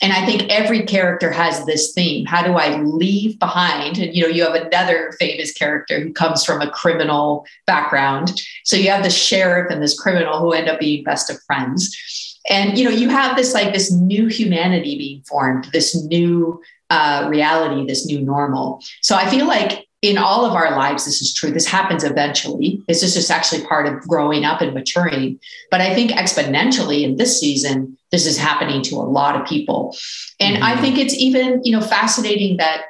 And 0.00 0.12
I 0.12 0.24
think 0.24 0.50
every 0.50 0.82
character 0.82 1.30
has 1.30 1.66
this 1.66 1.92
theme. 1.92 2.24
How 2.24 2.42
do 2.42 2.54
I 2.54 2.80
leave 2.82 3.38
behind? 3.38 3.98
And 3.98 4.14
you 4.14 4.22
know, 4.22 4.28
you 4.28 4.44
have 4.44 4.54
another 4.54 5.12
famous 5.18 5.52
character 5.52 6.00
who 6.00 6.12
comes 6.12 6.44
from 6.44 6.62
a 6.62 6.70
criminal 6.70 7.44
background. 7.66 8.40
So 8.64 8.76
you 8.76 8.90
have 8.90 9.02
the 9.02 9.10
sheriff 9.10 9.70
and 9.70 9.82
this 9.82 9.98
criminal 9.98 10.38
who 10.38 10.52
end 10.52 10.68
up 10.68 10.80
being 10.80 11.04
best 11.04 11.28
of 11.30 11.42
friends. 11.46 12.40
And 12.48 12.78
you 12.78 12.84
know, 12.84 12.90
you 12.90 13.08
have 13.08 13.36
this 13.36 13.54
like 13.54 13.72
this 13.72 13.90
new 13.90 14.28
humanity 14.28 14.96
being 14.96 15.22
formed, 15.22 15.64
this 15.72 15.94
new 16.04 16.62
uh, 16.90 17.26
reality, 17.28 17.86
this 17.86 18.06
new 18.06 18.20
normal. 18.20 18.82
So 19.00 19.16
I 19.16 19.28
feel 19.28 19.46
like 19.46 19.83
in 20.04 20.18
all 20.18 20.44
of 20.44 20.52
our 20.52 20.76
lives, 20.76 21.06
this 21.06 21.22
is 21.22 21.32
true. 21.32 21.50
This 21.50 21.66
happens 21.66 22.04
eventually. 22.04 22.82
This 22.88 23.02
is 23.02 23.14
just 23.14 23.30
actually 23.30 23.64
part 23.64 23.86
of 23.86 24.06
growing 24.06 24.44
up 24.44 24.60
and 24.60 24.74
maturing. 24.74 25.40
But 25.70 25.80
I 25.80 25.94
think 25.94 26.10
exponentially 26.10 27.04
in 27.04 27.16
this 27.16 27.40
season, 27.40 27.96
this 28.12 28.26
is 28.26 28.36
happening 28.36 28.82
to 28.82 28.96
a 28.96 29.08
lot 29.18 29.34
of 29.34 29.48
people. 29.48 29.96
And 30.38 30.56
mm-hmm. 30.56 30.64
I 30.64 30.76
think 30.78 30.98
it's 30.98 31.14
even, 31.14 31.62
you 31.64 31.72
know, 31.72 31.80
fascinating 31.80 32.58
that, 32.58 32.82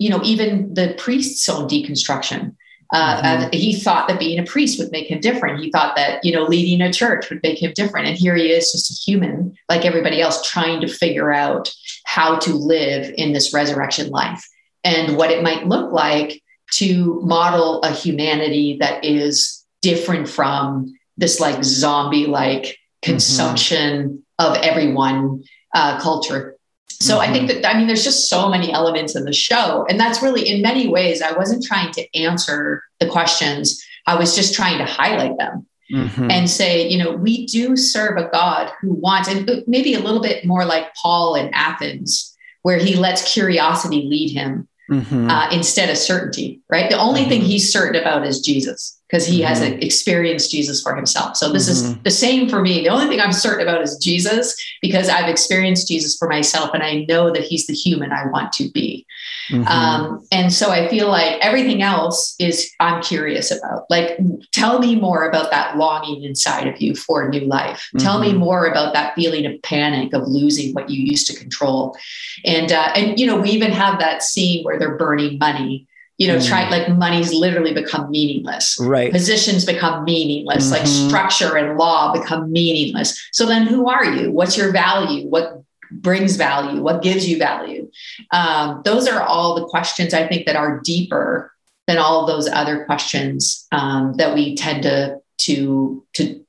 you 0.00 0.10
know, 0.10 0.20
even 0.24 0.74
the 0.74 0.96
priest's 0.98 1.48
own 1.48 1.68
deconstruction. 1.68 2.56
Uh, 2.92 3.22
mm-hmm. 3.22 3.50
he 3.52 3.72
thought 3.72 4.08
that 4.08 4.18
being 4.18 4.40
a 4.40 4.44
priest 4.44 4.80
would 4.80 4.90
make 4.90 5.08
him 5.08 5.20
different. 5.20 5.62
He 5.62 5.70
thought 5.70 5.94
that, 5.94 6.24
you 6.24 6.32
know, 6.32 6.42
leading 6.42 6.80
a 6.80 6.92
church 6.92 7.30
would 7.30 7.42
make 7.44 7.62
him 7.62 7.72
different. 7.76 8.08
And 8.08 8.16
here 8.16 8.34
he 8.34 8.50
is, 8.50 8.72
just 8.72 8.90
a 8.90 8.94
human 8.94 9.56
like 9.68 9.84
everybody 9.84 10.20
else, 10.20 10.42
trying 10.50 10.80
to 10.80 10.88
figure 10.88 11.32
out 11.32 11.72
how 12.04 12.38
to 12.40 12.52
live 12.54 13.14
in 13.16 13.32
this 13.32 13.54
resurrection 13.54 14.10
life 14.10 14.44
and 14.82 15.16
what 15.16 15.30
it 15.30 15.44
might 15.44 15.68
look 15.68 15.92
like 15.92 16.42
to 16.72 17.20
model 17.22 17.82
a 17.82 17.90
humanity 17.90 18.76
that 18.80 19.04
is 19.04 19.64
different 19.82 20.28
from 20.28 20.92
this 21.16 21.40
like 21.40 21.62
zombie 21.62 22.26
like 22.26 22.62
mm-hmm. 22.62 23.12
consumption 23.12 24.24
mm-hmm. 24.40 24.56
of 24.56 24.62
everyone 24.62 25.42
uh, 25.74 26.00
culture. 26.00 26.56
So 26.88 27.18
mm-hmm. 27.18 27.30
I 27.30 27.32
think 27.32 27.48
that, 27.48 27.68
I 27.68 27.76
mean, 27.76 27.86
there's 27.86 28.04
just 28.04 28.28
so 28.28 28.48
many 28.48 28.72
elements 28.72 29.16
in 29.16 29.24
the 29.24 29.32
show. 29.32 29.86
And 29.88 30.00
that's 30.00 30.22
really, 30.22 30.48
in 30.48 30.62
many 30.62 30.88
ways, 30.88 31.22
I 31.22 31.32
wasn't 31.32 31.64
trying 31.64 31.92
to 31.92 32.16
answer 32.16 32.82
the 33.00 33.08
questions, 33.08 33.82
I 34.06 34.16
was 34.16 34.34
just 34.34 34.54
trying 34.54 34.78
to 34.78 34.84
highlight 34.84 35.36
them. 35.38 35.66
Mm-hmm. 35.92 36.32
And 36.32 36.50
say, 36.50 36.88
you 36.88 36.98
know, 36.98 37.12
we 37.12 37.46
do 37.46 37.76
serve 37.76 38.18
a 38.18 38.28
God 38.32 38.72
who 38.80 38.94
wants, 38.94 39.28
and 39.28 39.48
maybe 39.68 39.94
a 39.94 40.00
little 40.00 40.20
bit 40.20 40.44
more 40.44 40.64
like 40.64 40.92
Paul 41.00 41.36
in 41.36 41.48
Athens, 41.54 42.36
where 42.62 42.76
he 42.76 42.96
lets 42.96 43.32
curiosity 43.32 44.02
lead 44.02 44.32
him 44.32 44.66
mm-hmm. 44.90 45.30
uh, 45.30 45.50
instead 45.50 45.90
of 45.90 45.96
certainty, 45.96 46.60
right? 46.70 46.90
The 46.90 46.98
only 46.98 47.22
mm-hmm. 47.22 47.30
thing 47.30 47.40
he's 47.42 47.72
certain 47.72 48.00
about 48.00 48.26
is 48.26 48.40
Jesus 48.40 48.95
because 49.08 49.26
he 49.26 49.40
mm-hmm. 49.40 49.48
has 49.48 49.62
experienced 49.62 50.50
Jesus 50.50 50.82
for 50.82 50.94
himself. 50.96 51.36
So 51.36 51.52
this 51.52 51.70
mm-hmm. 51.70 51.92
is 51.92 52.02
the 52.02 52.10
same 52.10 52.48
for 52.48 52.60
me. 52.60 52.82
The 52.82 52.88
only 52.88 53.06
thing 53.06 53.20
I'm 53.20 53.32
certain 53.32 53.66
about 53.66 53.82
is 53.82 53.96
Jesus 53.98 54.54
because 54.82 55.08
I've 55.08 55.28
experienced 55.28 55.88
Jesus 55.88 56.16
for 56.16 56.28
myself 56.28 56.70
and 56.74 56.82
I 56.82 57.06
know 57.08 57.32
that 57.32 57.42
he's 57.42 57.66
the 57.66 57.74
human 57.74 58.10
I 58.10 58.26
want 58.26 58.52
to 58.54 58.68
be. 58.70 59.06
Mm-hmm. 59.50 59.68
Um, 59.68 60.26
and 60.32 60.52
so 60.52 60.70
I 60.70 60.88
feel 60.88 61.08
like 61.08 61.38
everything 61.40 61.82
else 61.82 62.34
is 62.40 62.70
I'm 62.80 63.00
curious 63.00 63.52
about. 63.52 63.84
Like, 63.90 64.18
tell 64.52 64.80
me 64.80 64.96
more 64.96 65.28
about 65.28 65.50
that 65.52 65.76
longing 65.76 66.24
inside 66.24 66.66
of 66.66 66.80
you 66.80 66.96
for 66.96 67.26
a 67.26 67.28
new 67.28 67.46
life. 67.46 67.88
Tell 67.98 68.18
me 68.18 68.30
mm-hmm. 68.30 68.38
more 68.38 68.66
about 68.66 68.92
that 68.94 69.14
feeling 69.14 69.46
of 69.46 69.62
panic 69.62 70.12
of 70.14 70.26
losing 70.26 70.74
what 70.74 70.90
you 70.90 71.00
used 71.00 71.28
to 71.28 71.38
control. 71.38 71.96
And 72.44 72.72
uh, 72.72 72.90
and 72.94 73.18
you 73.20 73.26
know 73.26 73.36
we 73.36 73.50
even 73.50 73.70
have 73.70 74.00
that 74.00 74.22
scene 74.22 74.64
where 74.64 74.78
they're 74.78 74.96
burning 74.96 75.38
money 75.38 75.86
you 76.18 76.28
know, 76.28 76.36
mm. 76.36 76.48
try 76.48 76.68
like 76.70 76.88
money's 76.88 77.32
literally 77.32 77.74
become 77.74 78.10
meaningless. 78.10 78.78
Right. 78.80 79.12
Positions 79.12 79.64
become 79.64 80.04
meaningless, 80.04 80.64
mm-hmm. 80.64 80.72
like 80.72 80.86
structure 80.86 81.56
and 81.56 81.76
law 81.76 82.12
become 82.12 82.50
meaningless. 82.50 83.28
So 83.32 83.46
then 83.46 83.66
who 83.66 83.88
are 83.88 84.04
you? 84.04 84.30
What's 84.30 84.56
your 84.56 84.72
value? 84.72 85.28
What 85.28 85.62
brings 85.90 86.36
value? 86.36 86.82
What 86.82 87.02
gives 87.02 87.28
you 87.28 87.38
value? 87.38 87.90
Um, 88.32 88.82
those 88.84 89.06
are 89.06 89.22
all 89.22 89.54
the 89.54 89.66
questions 89.66 90.14
I 90.14 90.26
think 90.26 90.46
that 90.46 90.56
are 90.56 90.80
deeper 90.80 91.52
than 91.86 91.98
all 91.98 92.22
of 92.22 92.26
those 92.26 92.48
other 92.48 92.84
questions 92.84 93.66
um, 93.70 94.14
that 94.14 94.34
we 94.34 94.56
tend 94.56 94.82
to 94.84 95.20
to 95.38 96.04
to 96.14 96.44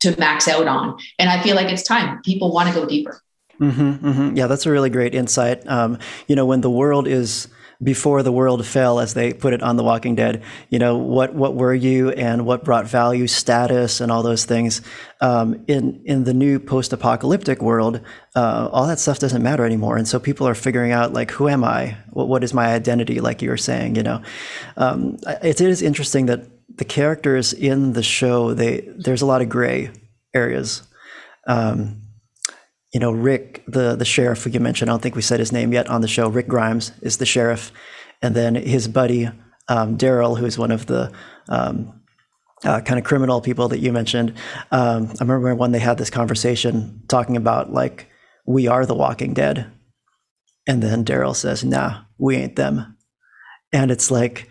to 0.00 0.18
max 0.18 0.46
out 0.48 0.66
on. 0.66 0.98
And 1.18 1.28
I 1.28 1.42
feel 1.42 1.56
like 1.56 1.68
it's 1.68 1.82
time. 1.82 2.22
People 2.22 2.52
want 2.52 2.68
to 2.68 2.74
go 2.74 2.86
deeper. 2.86 3.20
Mm-hmm, 3.60 4.06
mm-hmm. 4.06 4.36
Yeah, 4.36 4.46
that's 4.46 4.64
a 4.64 4.70
really 4.70 4.88
great 4.88 5.14
insight. 5.14 5.66
Um, 5.66 5.98
you 6.26 6.34
know, 6.34 6.46
when 6.46 6.62
the 6.62 6.70
world 6.70 7.06
is 7.06 7.48
before 7.82 8.22
the 8.22 8.32
world 8.32 8.64
fell, 8.66 9.00
as 9.00 9.14
they 9.14 9.32
put 9.32 9.52
it 9.52 9.62
on 9.62 9.76
The 9.76 9.84
Walking 9.84 10.14
Dead. 10.14 10.42
You 10.68 10.78
know, 10.78 10.96
what 10.96 11.34
what 11.34 11.54
were 11.54 11.74
you, 11.74 12.10
and 12.10 12.44
what 12.44 12.64
brought 12.64 12.86
value, 12.86 13.26
status, 13.26 14.00
and 14.00 14.12
all 14.12 14.22
those 14.22 14.44
things. 14.44 14.82
Um, 15.20 15.64
in 15.66 16.02
in 16.04 16.24
the 16.24 16.34
new 16.34 16.58
post-apocalyptic 16.58 17.62
world, 17.62 18.00
uh, 18.34 18.68
all 18.72 18.86
that 18.86 18.98
stuff 18.98 19.18
doesn't 19.18 19.42
matter 19.42 19.64
anymore, 19.64 19.96
and 19.96 20.06
so 20.06 20.18
people 20.18 20.46
are 20.46 20.54
figuring 20.54 20.92
out 20.92 21.12
like, 21.12 21.30
who 21.30 21.48
am 21.48 21.64
I? 21.64 21.96
What 22.10 22.28
what 22.28 22.44
is 22.44 22.54
my 22.54 22.72
identity? 22.72 23.20
Like 23.20 23.42
you 23.42 23.50
were 23.50 23.56
saying, 23.56 23.96
you 23.96 24.02
know, 24.02 24.22
um, 24.76 25.18
it 25.42 25.60
is 25.60 25.82
interesting 25.82 26.26
that 26.26 26.46
the 26.76 26.84
characters 26.84 27.52
in 27.52 27.92
the 27.92 28.02
show 28.02 28.54
they 28.54 28.80
there's 28.96 29.22
a 29.22 29.26
lot 29.26 29.42
of 29.42 29.48
gray 29.48 29.90
areas. 30.34 30.82
Um, 31.46 32.02
you 32.92 32.98
know, 32.98 33.12
Rick, 33.12 33.62
the 33.68 33.94
the 33.94 34.04
sheriff 34.04 34.46
you 34.46 34.60
mentioned, 34.60 34.90
I 34.90 34.92
don't 34.92 35.00
think 35.00 35.14
we 35.14 35.22
said 35.22 35.38
his 35.38 35.52
name 35.52 35.72
yet 35.72 35.88
on 35.88 36.00
the 36.00 36.08
show. 36.08 36.28
Rick 36.28 36.48
Grimes 36.48 36.92
is 37.02 37.18
the 37.18 37.26
sheriff, 37.26 37.70
and 38.20 38.34
then 38.34 38.54
his 38.56 38.88
buddy 38.88 39.30
um, 39.68 39.96
Daryl, 39.96 40.38
who's 40.38 40.58
one 40.58 40.72
of 40.72 40.86
the 40.86 41.12
um, 41.48 42.00
uh, 42.64 42.80
kind 42.80 42.98
of 42.98 43.04
criminal 43.04 43.40
people 43.40 43.68
that 43.68 43.78
you 43.78 43.92
mentioned. 43.92 44.34
Um, 44.72 45.08
I 45.20 45.24
remember 45.24 45.54
when 45.54 45.70
they 45.70 45.78
had 45.78 45.98
this 45.98 46.10
conversation 46.10 47.02
talking 47.08 47.36
about 47.36 47.72
like 47.72 48.08
we 48.44 48.66
are 48.66 48.84
the 48.84 48.94
Walking 48.94 49.34
Dead, 49.34 49.70
and 50.66 50.82
then 50.82 51.04
Daryl 51.04 51.36
says, 51.36 51.64
"Nah, 51.64 52.02
we 52.18 52.36
ain't 52.36 52.56
them," 52.56 52.96
and 53.72 53.90
it's 53.90 54.10
like. 54.10 54.48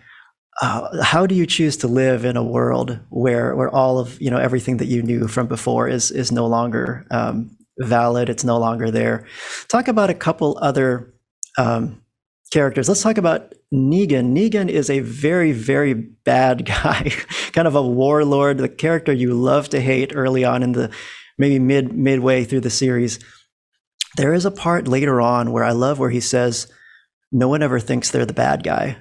Uh, 0.62 1.02
how 1.02 1.26
do 1.26 1.34
you 1.34 1.46
choose 1.46 1.74
to 1.78 1.88
live 1.88 2.22
in 2.22 2.36
a 2.36 2.42
world 2.42 2.98
where 3.08 3.56
where 3.56 3.70
all 3.70 3.98
of 3.98 4.20
you 4.20 4.30
know 4.30 4.36
everything 4.36 4.76
that 4.76 4.88
you 4.88 5.02
knew 5.02 5.26
from 5.26 5.46
before 5.46 5.88
is 5.88 6.10
is 6.10 6.30
no 6.30 6.46
longer 6.46 7.06
um, 7.10 7.56
valid. 7.80 8.28
It's 8.28 8.44
no 8.44 8.58
longer 8.58 8.90
there. 8.90 9.26
Talk 9.68 9.88
about 9.88 10.10
a 10.10 10.14
couple 10.14 10.58
other 10.60 11.12
um, 11.58 12.02
characters. 12.50 12.88
Let's 12.88 13.02
talk 13.02 13.18
about 13.18 13.54
Negan. 13.72 14.34
Negan 14.34 14.68
is 14.68 14.90
a 14.90 15.00
very, 15.00 15.52
very 15.52 15.94
bad 15.94 16.64
guy, 16.66 17.10
kind 17.52 17.68
of 17.68 17.74
a 17.74 17.82
warlord, 17.82 18.58
the 18.58 18.68
character 18.68 19.12
you 19.12 19.34
love 19.34 19.68
to 19.70 19.80
hate 19.80 20.12
early 20.14 20.44
on 20.44 20.62
in 20.62 20.72
the 20.72 20.90
maybe 21.38 21.58
mid 21.58 21.92
midway 21.92 22.44
through 22.44 22.60
the 22.60 22.70
series. 22.70 23.18
There 24.16 24.34
is 24.34 24.44
a 24.44 24.50
part 24.50 24.88
later 24.88 25.20
on 25.20 25.52
where 25.52 25.64
I 25.64 25.72
love 25.72 25.98
where 25.98 26.10
he 26.10 26.20
says, 26.20 26.66
"No 27.30 27.48
one 27.48 27.62
ever 27.62 27.78
thinks 27.78 28.10
they're 28.10 28.26
the 28.26 28.32
bad 28.32 28.64
guy," 28.64 28.96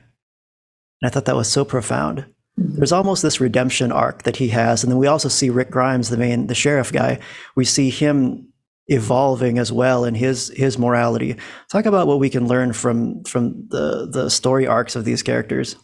and 1.02 1.04
I 1.04 1.10
thought 1.10 1.26
that 1.26 1.36
was 1.36 1.52
so 1.52 1.66
profound. 1.66 2.26
Mm-hmm. 2.60 2.76
There's 2.76 2.92
almost 2.92 3.24
this 3.24 3.42
redemption 3.42 3.92
arc 3.92 4.24
that 4.24 4.38
he 4.38 4.50
has, 4.50 4.84
and 4.84 4.92
then 4.92 5.00
we 5.00 5.08
also 5.08 5.30
see 5.30 5.50
Rick 5.50 5.72
Grimes, 5.72 6.10
the 6.10 6.18
main, 6.18 6.46
the 6.46 6.56
sheriff 6.56 6.92
guy. 6.92 7.20
We 7.56 7.66
see 7.66 7.90
him 7.90 8.49
evolving 8.90 9.58
as 9.58 9.72
well 9.72 10.06
in 10.06 10.16
his 10.16 10.50
his 10.56 10.78
morality. 10.78 11.36
Talk 11.70 11.86
about 11.86 12.08
what 12.08 12.20
we 12.20 12.30
can 12.30 12.48
learn 12.48 12.74
from 12.74 13.24
from 13.24 13.68
the 13.70 14.08
the 14.08 14.30
story 14.30 14.68
arcs 14.68 14.96
of 14.96 15.06
these 15.06 15.24
characters. 15.24 15.76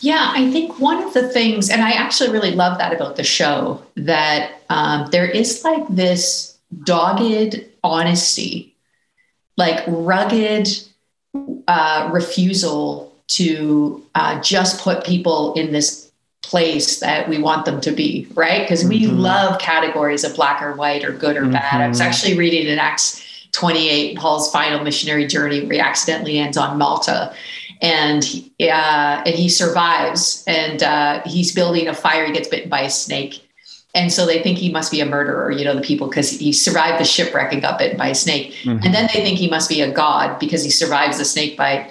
Yeah, 0.00 0.32
I 0.34 0.50
think 0.50 0.78
one 0.80 1.02
of 1.02 1.14
the 1.14 1.28
things, 1.28 1.70
and 1.70 1.82
I 1.82 1.92
actually 1.92 2.30
really 2.30 2.50
love 2.50 2.76
that 2.78 2.92
about 2.92 3.16
the 3.16 3.24
show, 3.24 3.82
that 3.96 4.60
um, 4.68 5.08
there 5.10 5.26
is 5.26 5.64
like 5.64 5.86
this 5.88 6.58
dogged 6.82 7.64
honesty, 7.82 8.76
like 9.56 9.82
rugged 9.86 10.68
uh, 11.66 12.10
refusal 12.12 13.14
to 13.26 14.04
uh, 14.14 14.40
just 14.42 14.80
put 14.82 15.04
people 15.04 15.54
in 15.54 15.72
this 15.72 16.03
place 16.44 17.00
that 17.00 17.28
we 17.28 17.38
want 17.38 17.64
them 17.64 17.80
to 17.80 17.90
be, 17.90 18.26
right? 18.34 18.62
Because 18.62 18.84
we 18.84 19.02
mm-hmm. 19.02 19.16
love 19.16 19.58
categories 19.58 20.24
of 20.24 20.34
black 20.34 20.62
or 20.62 20.74
white 20.74 21.04
or 21.04 21.12
good 21.12 21.36
or 21.36 21.42
mm-hmm. 21.42 21.52
bad. 21.52 21.80
I 21.80 21.88
was 21.88 21.98
mm-hmm. 21.98 22.08
actually 22.08 22.38
reading 22.38 22.66
in 22.66 22.78
Acts 22.78 23.22
28, 23.52 24.16
Paul's 24.16 24.50
final 24.50 24.82
missionary 24.84 25.26
journey, 25.26 25.62
where 25.62 25.74
he 25.74 25.80
accidentally 25.80 26.38
ends 26.38 26.56
on 26.56 26.78
Malta. 26.78 27.34
And 27.82 28.24
uh, 28.60 29.22
and 29.26 29.34
he 29.34 29.48
survives, 29.48 30.44
and 30.46 30.82
uh, 30.82 31.22
he's 31.26 31.52
building 31.52 31.88
a 31.88 31.94
fire. 31.94 32.24
He 32.24 32.32
gets 32.32 32.48
bitten 32.48 32.70
by 32.70 32.82
a 32.82 32.88
snake, 32.88 33.46
and 33.94 34.12
so 34.12 34.24
they 34.24 34.42
think 34.42 34.58
he 34.58 34.70
must 34.70 34.90
be 34.90 35.00
a 35.00 35.06
murderer. 35.06 35.50
You 35.50 35.64
know, 35.64 35.74
the 35.74 35.82
people 35.82 36.08
because 36.08 36.30
he 36.30 36.52
survived 36.52 37.00
the 37.00 37.04
shipwreck 37.04 37.52
and 37.52 37.60
got 37.60 37.78
bitten 37.78 37.98
by 37.98 38.08
a 38.08 38.14
snake, 38.14 38.52
mm-hmm. 38.62 38.84
and 38.84 38.94
then 38.94 39.08
they 39.12 39.20
think 39.20 39.38
he 39.38 39.50
must 39.50 39.68
be 39.68 39.82
a 39.82 39.92
god 39.92 40.38
because 40.38 40.62
he 40.62 40.70
survives 40.70 41.18
the 41.18 41.24
snake 41.24 41.58
bite 41.58 41.90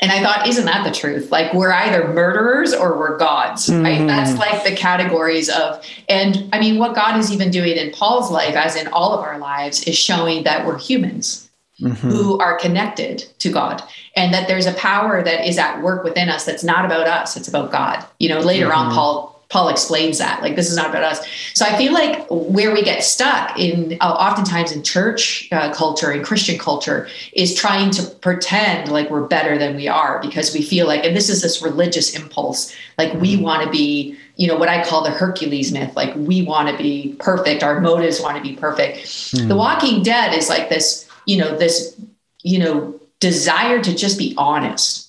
and 0.00 0.10
I 0.10 0.22
thought, 0.22 0.48
isn't 0.48 0.64
that 0.64 0.84
the 0.84 0.90
truth? 0.90 1.30
Like 1.30 1.54
we're 1.54 1.72
either 1.72 2.08
murderers 2.08 2.74
or 2.74 2.98
we're 2.98 3.16
gods, 3.16 3.68
mm-hmm. 3.68 3.84
right? 3.84 4.06
That's 4.06 4.36
like 4.38 4.64
the 4.64 4.74
categories 4.74 5.48
of, 5.48 5.84
and 6.08 6.48
I 6.52 6.60
mean, 6.60 6.78
what 6.78 6.94
God 6.94 7.18
is 7.18 7.32
even 7.32 7.50
doing 7.50 7.76
in 7.76 7.92
Paul's 7.92 8.30
life, 8.30 8.54
as 8.54 8.76
in 8.76 8.88
all 8.88 9.12
of 9.12 9.20
our 9.20 9.38
lives, 9.38 9.84
is 9.84 9.96
showing 9.96 10.44
that 10.44 10.66
we're 10.66 10.78
humans 10.78 11.48
mm-hmm. 11.80 12.08
who 12.08 12.38
are 12.38 12.58
connected 12.58 13.20
to 13.38 13.50
God 13.50 13.82
and 14.16 14.34
that 14.34 14.48
there's 14.48 14.66
a 14.66 14.74
power 14.74 15.22
that 15.22 15.46
is 15.48 15.58
at 15.58 15.80
work 15.80 16.02
within 16.04 16.28
us 16.28 16.44
that's 16.44 16.64
not 16.64 16.84
about 16.84 17.06
us, 17.06 17.36
it's 17.36 17.48
about 17.48 17.70
God. 17.70 18.04
You 18.18 18.30
know, 18.30 18.40
later 18.40 18.66
mm-hmm. 18.68 18.88
on, 18.88 18.94
Paul 18.94 19.33
Paul 19.48 19.68
explains 19.68 20.18
that. 20.18 20.42
Like, 20.42 20.56
this 20.56 20.70
is 20.70 20.76
not 20.76 20.90
about 20.90 21.04
us. 21.04 21.26
So 21.54 21.64
I 21.64 21.76
feel 21.76 21.92
like 21.92 22.26
where 22.30 22.72
we 22.72 22.82
get 22.82 23.04
stuck 23.04 23.58
in, 23.58 23.96
uh, 24.00 24.12
oftentimes 24.12 24.72
in 24.72 24.82
church 24.82 25.48
uh, 25.52 25.72
culture 25.72 26.10
and 26.10 26.24
Christian 26.24 26.58
culture, 26.58 27.08
is 27.32 27.54
trying 27.54 27.90
to 27.92 28.02
pretend 28.02 28.90
like 28.90 29.10
we're 29.10 29.26
better 29.26 29.58
than 29.58 29.76
we 29.76 29.86
are 29.86 30.20
because 30.20 30.54
we 30.54 30.62
feel 30.62 30.86
like, 30.86 31.04
and 31.04 31.16
this 31.16 31.28
is 31.28 31.42
this 31.42 31.62
religious 31.62 32.16
impulse, 32.16 32.74
like 32.98 33.12
we 33.14 33.34
mm-hmm. 33.34 33.44
want 33.44 33.62
to 33.64 33.70
be, 33.70 34.16
you 34.36 34.48
know, 34.48 34.56
what 34.56 34.68
I 34.68 34.84
call 34.84 35.04
the 35.04 35.10
Hercules 35.10 35.72
myth, 35.72 35.94
like 35.94 36.14
we 36.16 36.42
want 36.42 36.68
to 36.68 36.76
be 36.76 37.14
perfect. 37.20 37.62
Our 37.62 37.80
motives 37.80 38.20
want 38.20 38.36
to 38.36 38.42
be 38.42 38.56
perfect. 38.56 38.98
Mm. 38.98 39.48
The 39.48 39.56
Walking 39.56 40.02
Dead 40.02 40.34
is 40.34 40.48
like 40.48 40.68
this, 40.68 41.08
you 41.26 41.36
know, 41.36 41.56
this, 41.56 42.00
you 42.42 42.58
know, 42.58 43.00
desire 43.20 43.80
to 43.80 43.94
just 43.94 44.18
be 44.18 44.34
honest, 44.36 45.03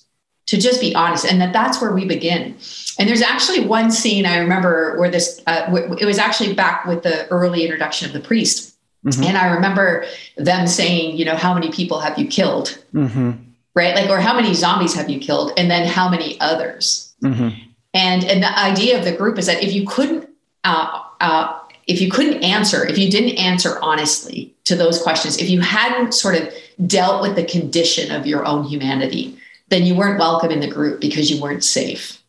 to 0.46 0.56
just 0.56 0.80
be 0.80 0.94
honest, 0.94 1.24
and 1.24 1.40
that 1.40 1.52
that's 1.52 1.80
where 1.80 1.92
we 1.92 2.04
begin 2.04 2.56
and 2.98 3.08
there's 3.08 3.22
actually 3.22 3.66
one 3.66 3.90
scene 3.90 4.24
I 4.26 4.38
remember 4.38 4.98
where 4.98 5.10
this, 5.10 5.42
uh, 5.46 5.70
it 5.98 6.06
was 6.06 6.18
actually 6.18 6.54
back 6.54 6.86
with 6.86 7.02
the 7.02 7.28
early 7.28 7.62
introduction 7.62 8.06
of 8.06 8.14
the 8.14 8.26
priest. 8.26 8.76
Mm-hmm. 9.04 9.22
And 9.22 9.36
I 9.36 9.52
remember 9.54 10.06
them 10.36 10.66
saying, 10.66 11.16
you 11.16 11.24
know, 11.24 11.36
how 11.36 11.52
many 11.52 11.70
people 11.70 12.00
have 12.00 12.18
you 12.18 12.26
killed? 12.26 12.82
Mm-hmm. 12.94 13.32
Right. 13.74 13.94
Like, 13.94 14.08
or 14.08 14.18
how 14.18 14.34
many 14.34 14.54
zombies 14.54 14.94
have 14.94 15.10
you 15.10 15.20
killed? 15.20 15.52
And 15.58 15.70
then 15.70 15.86
how 15.86 16.08
many 16.08 16.40
others? 16.40 17.14
Mm-hmm. 17.22 17.50
And, 17.92 18.24
and 18.24 18.42
the 18.42 18.58
idea 18.58 18.98
of 18.98 19.04
the 19.04 19.12
group 19.12 19.38
is 19.38 19.46
that 19.46 19.62
if 19.62 19.74
you 19.74 19.86
couldn't, 19.86 20.28
uh, 20.64 21.02
uh, 21.20 21.58
if 21.86 22.00
you 22.00 22.10
couldn't 22.10 22.42
answer, 22.42 22.86
if 22.86 22.96
you 22.96 23.10
didn't 23.10 23.36
answer 23.38 23.78
honestly 23.82 24.54
to 24.64 24.74
those 24.74 25.00
questions, 25.00 25.36
if 25.36 25.50
you 25.50 25.60
hadn't 25.60 26.12
sort 26.12 26.34
of 26.34 26.52
dealt 26.86 27.22
with 27.22 27.36
the 27.36 27.44
condition 27.44 28.10
of 28.10 28.26
your 28.26 28.44
own 28.46 28.64
humanity, 28.64 29.38
then 29.68 29.84
you 29.84 29.94
weren't 29.94 30.18
welcome 30.18 30.50
in 30.50 30.60
the 30.60 30.70
group 30.70 31.00
because 31.00 31.30
you 31.30 31.40
weren't 31.40 31.64
safe. 31.64 32.22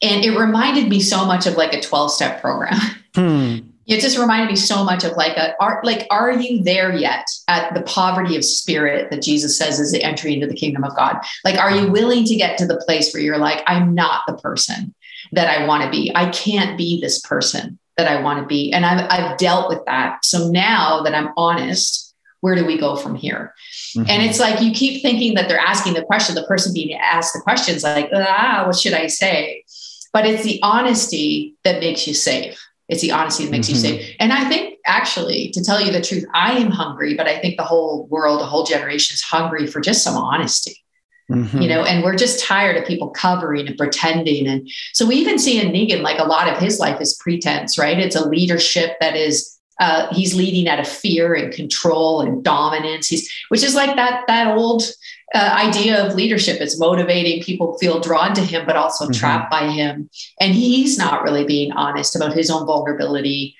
And 0.00 0.24
it 0.24 0.38
reminded 0.38 0.88
me 0.88 1.00
so 1.00 1.24
much 1.24 1.46
of 1.46 1.56
like 1.56 1.72
a 1.72 1.80
12 1.80 2.12
step 2.12 2.40
program. 2.40 2.78
Hmm. 3.14 3.56
It 3.88 4.02
just 4.02 4.18
reminded 4.18 4.50
me 4.50 4.56
so 4.56 4.84
much 4.84 5.02
of 5.02 5.16
like 5.16 5.38
a 5.38 5.54
are 5.62 5.80
like 5.82 6.06
are 6.10 6.30
you 6.30 6.62
there 6.62 6.94
yet 6.94 7.24
at 7.48 7.72
the 7.72 7.80
poverty 7.80 8.36
of 8.36 8.44
spirit 8.44 9.10
that 9.10 9.22
Jesus 9.22 9.56
says 9.56 9.80
is 9.80 9.92
the 9.92 10.02
entry 10.02 10.34
into 10.34 10.46
the 10.46 10.54
kingdom 10.54 10.84
of 10.84 10.94
God? 10.94 11.16
Like 11.42 11.56
are 11.56 11.74
you 11.74 11.90
willing 11.90 12.26
to 12.26 12.36
get 12.36 12.58
to 12.58 12.66
the 12.66 12.76
place 12.84 13.14
where 13.14 13.22
you're 13.22 13.38
like 13.38 13.62
I'm 13.66 13.94
not 13.94 14.24
the 14.26 14.36
person 14.36 14.94
that 15.32 15.48
I 15.48 15.66
want 15.66 15.84
to 15.84 15.90
be. 15.90 16.12
I 16.14 16.30
can't 16.30 16.76
be 16.76 17.00
this 17.00 17.20
person 17.20 17.78
that 17.96 18.08
I 18.08 18.22
want 18.22 18.40
to 18.40 18.46
be. 18.46 18.72
And 18.72 18.86
I've, 18.86 19.06
I've 19.10 19.38
dealt 19.38 19.68
with 19.68 19.84
that. 19.86 20.24
So 20.24 20.48
now 20.48 21.02
that 21.02 21.14
I'm 21.14 21.32
honest, 21.36 22.14
where 22.40 22.54
do 22.54 22.64
we 22.64 22.78
go 22.78 22.96
from 22.96 23.14
here? 23.14 23.54
Mm-hmm. 23.96 24.10
And 24.10 24.22
it's 24.22 24.40
like 24.40 24.60
you 24.60 24.72
keep 24.72 25.02
thinking 25.02 25.34
that 25.34 25.48
they're 25.48 25.58
asking 25.58 25.94
the 25.94 26.02
question, 26.02 26.34
the 26.34 26.44
person 26.44 26.72
being 26.72 26.94
asked 26.94 27.34
the 27.34 27.40
questions 27.40 27.82
like, 27.82 28.10
ah, 28.14 28.64
what 28.66 28.76
should 28.76 28.94
I 28.94 29.06
say? 29.06 29.64
but 30.12 30.26
it's 30.26 30.42
the 30.42 30.60
honesty 30.62 31.54
that 31.64 31.80
makes 31.80 32.06
you 32.06 32.14
safe. 32.14 32.60
It's 32.88 33.02
the 33.02 33.12
honesty 33.12 33.44
that 33.44 33.50
makes 33.50 33.66
mm-hmm. 33.66 33.74
you 33.76 33.80
safe. 33.80 34.16
And 34.18 34.32
I 34.32 34.48
think 34.48 34.78
actually, 34.86 35.50
to 35.50 35.62
tell 35.62 35.80
you 35.80 35.92
the 35.92 36.00
truth, 36.00 36.24
I 36.32 36.52
am 36.52 36.70
hungry, 36.70 37.14
but 37.14 37.26
I 37.26 37.38
think 37.38 37.56
the 37.56 37.64
whole 37.64 38.06
world, 38.06 38.40
the 38.40 38.46
whole 38.46 38.64
generation 38.64 39.14
is 39.14 39.22
hungry 39.22 39.66
for 39.66 39.80
just 39.80 40.02
some 40.02 40.16
honesty. 40.16 40.76
Mm-hmm. 41.30 41.60
You 41.60 41.68
know, 41.68 41.84
and 41.84 42.02
we're 42.02 42.16
just 42.16 42.42
tired 42.42 42.78
of 42.78 42.86
people 42.86 43.10
covering 43.10 43.66
and 43.66 43.76
pretending. 43.76 44.46
And 44.46 44.66
so 44.94 45.06
we 45.06 45.16
even 45.16 45.38
see 45.38 45.60
in 45.60 45.72
Negan, 45.72 46.00
like 46.00 46.18
a 46.18 46.24
lot 46.24 46.48
of 46.48 46.58
his 46.58 46.80
life 46.80 47.02
is 47.02 47.18
pretense, 47.20 47.76
right? 47.76 47.98
It's 47.98 48.16
a 48.16 48.26
leadership 48.26 48.96
that 49.00 49.14
is 49.14 49.57
uh, 49.78 50.12
he's 50.12 50.34
leading 50.34 50.68
out 50.68 50.80
of 50.80 50.88
fear 50.88 51.34
and 51.34 51.52
control 51.52 52.20
and 52.20 52.42
dominance. 52.42 53.08
He's 53.08 53.30
which 53.48 53.62
is 53.62 53.74
like 53.74 53.94
that 53.96 54.24
that 54.26 54.56
old 54.56 54.82
uh, 55.34 55.54
idea 55.66 56.04
of 56.04 56.14
leadership. 56.14 56.60
It's 56.60 56.78
motivating 56.78 57.42
people 57.42 57.78
feel 57.78 58.00
drawn 58.00 58.34
to 58.34 58.40
him, 58.40 58.64
but 58.66 58.76
also 58.76 59.04
mm-hmm. 59.04 59.14
trapped 59.14 59.50
by 59.50 59.68
him. 59.68 60.08
And 60.40 60.54
he's 60.54 60.98
not 60.98 61.22
really 61.22 61.44
being 61.44 61.72
honest 61.72 62.16
about 62.16 62.32
his 62.32 62.50
own 62.50 62.66
vulnerability. 62.66 63.56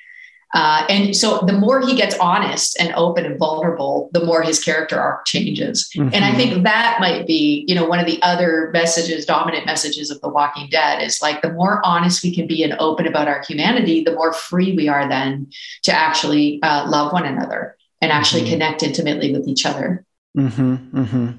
Uh, 0.55 0.87
and 0.89 1.15
so 1.15 1.41
the 1.47 1.53
more 1.53 1.87
he 1.87 1.95
gets 1.95 2.17
honest 2.19 2.79
and 2.81 2.95
open 2.95 3.27
and 3.27 3.39
vulnerable, 3.39 4.09
the 4.13 4.25
more 4.25 4.43
his 4.43 4.63
character 4.63 4.99
arc 4.99 5.27
changes. 5.27 5.91
Mm-hmm. 5.95 6.15
And 6.15 6.25
I 6.25 6.35
think 6.35 6.63
that 6.65 6.97
might 7.01 7.27
be, 7.27 7.65
you 7.69 7.75
know, 7.75 7.87
one 7.87 7.99
of 7.99 8.07
the 8.07 8.21
other 8.23 8.71
messages, 8.73 9.27
dominant 9.27 9.67
messages 9.67 10.11
of 10.11 10.21
The 10.23 10.29
Walking 10.29 10.69
Dead 10.71 11.03
is 11.03 11.21
like 11.21 11.43
the 11.43 11.53
more 11.53 11.83
honest 11.85 12.23
we 12.23 12.35
can 12.35 12.47
be 12.47 12.63
and 12.63 12.75
open 12.79 13.07
about 13.07 13.29
our 13.29 13.43
humanity, 13.47 14.03
the 14.03 14.15
more 14.15 14.33
free 14.33 14.75
we 14.75 14.89
are 14.89 15.07
then 15.07 15.51
to 15.83 15.93
actually 15.93 16.61
uh, 16.63 16.89
love 16.89 17.13
one 17.13 17.27
another 17.27 17.77
and 18.01 18.11
actually 18.11 18.43
mm-hmm. 18.43 18.53
connect 18.53 18.83
intimately 18.83 19.33
with 19.33 19.47
each 19.47 19.67
other. 19.67 20.05
Mm-hmm. 20.37 20.99
mm-hmm. 20.99 21.31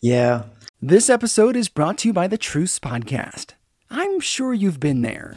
Yeah. 0.00 0.44
This 0.80 1.08
episode 1.08 1.56
is 1.56 1.70
brought 1.70 1.98
to 1.98 2.08
you 2.08 2.12
by 2.12 2.28
the 2.28 2.36
Truce 2.36 2.78
Podcast. 2.78 3.52
I'm 3.88 4.20
sure 4.20 4.52
you've 4.52 4.80
been 4.80 5.00
there. 5.00 5.36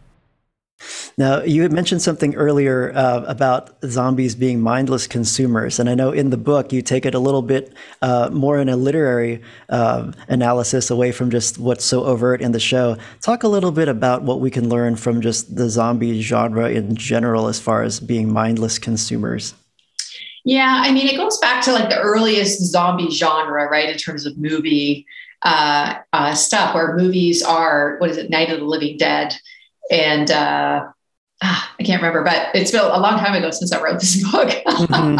Now, 1.17 1.41
you 1.41 1.61
had 1.61 1.71
mentioned 1.71 2.01
something 2.01 2.35
earlier 2.35 2.91
uh, 2.95 3.23
about 3.27 3.77
zombies 3.85 4.35
being 4.35 4.59
mindless 4.59 5.07
consumers. 5.07 5.79
And 5.79 5.89
I 5.89 5.95
know 5.95 6.11
in 6.11 6.29
the 6.29 6.37
book 6.37 6.71
you 6.73 6.81
take 6.81 7.05
it 7.05 7.13
a 7.13 7.19
little 7.19 7.41
bit 7.41 7.73
uh, 8.01 8.29
more 8.31 8.59
in 8.59 8.69
a 8.69 8.75
literary 8.75 9.41
uh, 9.69 10.11
analysis 10.27 10.89
away 10.89 11.11
from 11.11 11.29
just 11.29 11.57
what's 11.57 11.85
so 11.85 12.03
overt 12.05 12.41
in 12.41 12.51
the 12.51 12.59
show. 12.59 12.97
Talk 13.21 13.43
a 13.43 13.47
little 13.47 13.71
bit 13.71 13.87
about 13.87 14.23
what 14.23 14.39
we 14.39 14.49
can 14.49 14.69
learn 14.69 14.95
from 14.95 15.21
just 15.21 15.55
the 15.55 15.69
zombie 15.69 16.21
genre 16.21 16.69
in 16.69 16.95
general 16.95 17.47
as 17.47 17.59
far 17.59 17.83
as 17.83 17.99
being 17.99 18.31
mindless 18.31 18.79
consumers. 18.79 19.53
Yeah, 20.43 20.81
I 20.83 20.91
mean, 20.91 21.07
it 21.07 21.17
goes 21.17 21.37
back 21.37 21.63
to 21.65 21.73
like 21.73 21.89
the 21.89 21.99
earliest 21.99 22.61
zombie 22.61 23.11
genre, 23.11 23.69
right, 23.69 23.89
in 23.89 23.97
terms 23.97 24.25
of 24.25 24.37
movie 24.37 25.05
uh, 25.43 25.95
uh, 26.13 26.33
stuff, 26.33 26.73
where 26.73 26.95
movies 26.95 27.43
are, 27.43 27.97
what 27.99 28.09
is 28.09 28.17
it, 28.17 28.29
Night 28.29 28.49
of 28.49 28.59
the 28.59 28.65
Living 28.65 28.97
Dead 28.97 29.35
and 29.91 30.31
uh, 30.31 30.85
ah, 31.43 31.73
I 31.79 31.83
can't 31.83 32.01
remember, 32.01 32.23
but 32.23 32.55
it's 32.55 32.71
been 32.71 32.81
a 32.81 32.99
long 32.99 33.19
time 33.19 33.35
ago 33.35 33.51
since 33.51 33.71
I 33.71 33.81
wrote 33.81 33.99
this 33.99 34.23
book. 34.31 34.49
Mm-hmm. 34.49 35.15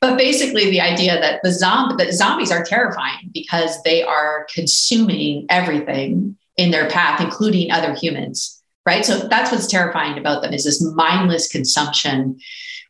but 0.00 0.16
basically, 0.16 0.70
the 0.70 0.80
idea 0.80 1.20
that 1.20 1.40
the 1.42 1.52
zombie 1.52 2.02
that 2.02 2.14
zombies 2.14 2.50
are 2.50 2.64
terrifying 2.64 3.30
because 3.34 3.82
they 3.82 4.02
are 4.02 4.46
consuming 4.54 5.46
everything 5.50 6.36
in 6.56 6.70
their 6.70 6.88
path, 6.88 7.20
including 7.20 7.70
other 7.70 7.94
humans. 7.94 8.56
Right. 8.86 9.04
So 9.04 9.18
that's 9.18 9.52
what's 9.52 9.66
terrifying 9.66 10.18
about 10.18 10.42
them 10.42 10.54
is 10.54 10.64
this 10.64 10.82
mindless 10.82 11.48
consumption 11.48 12.40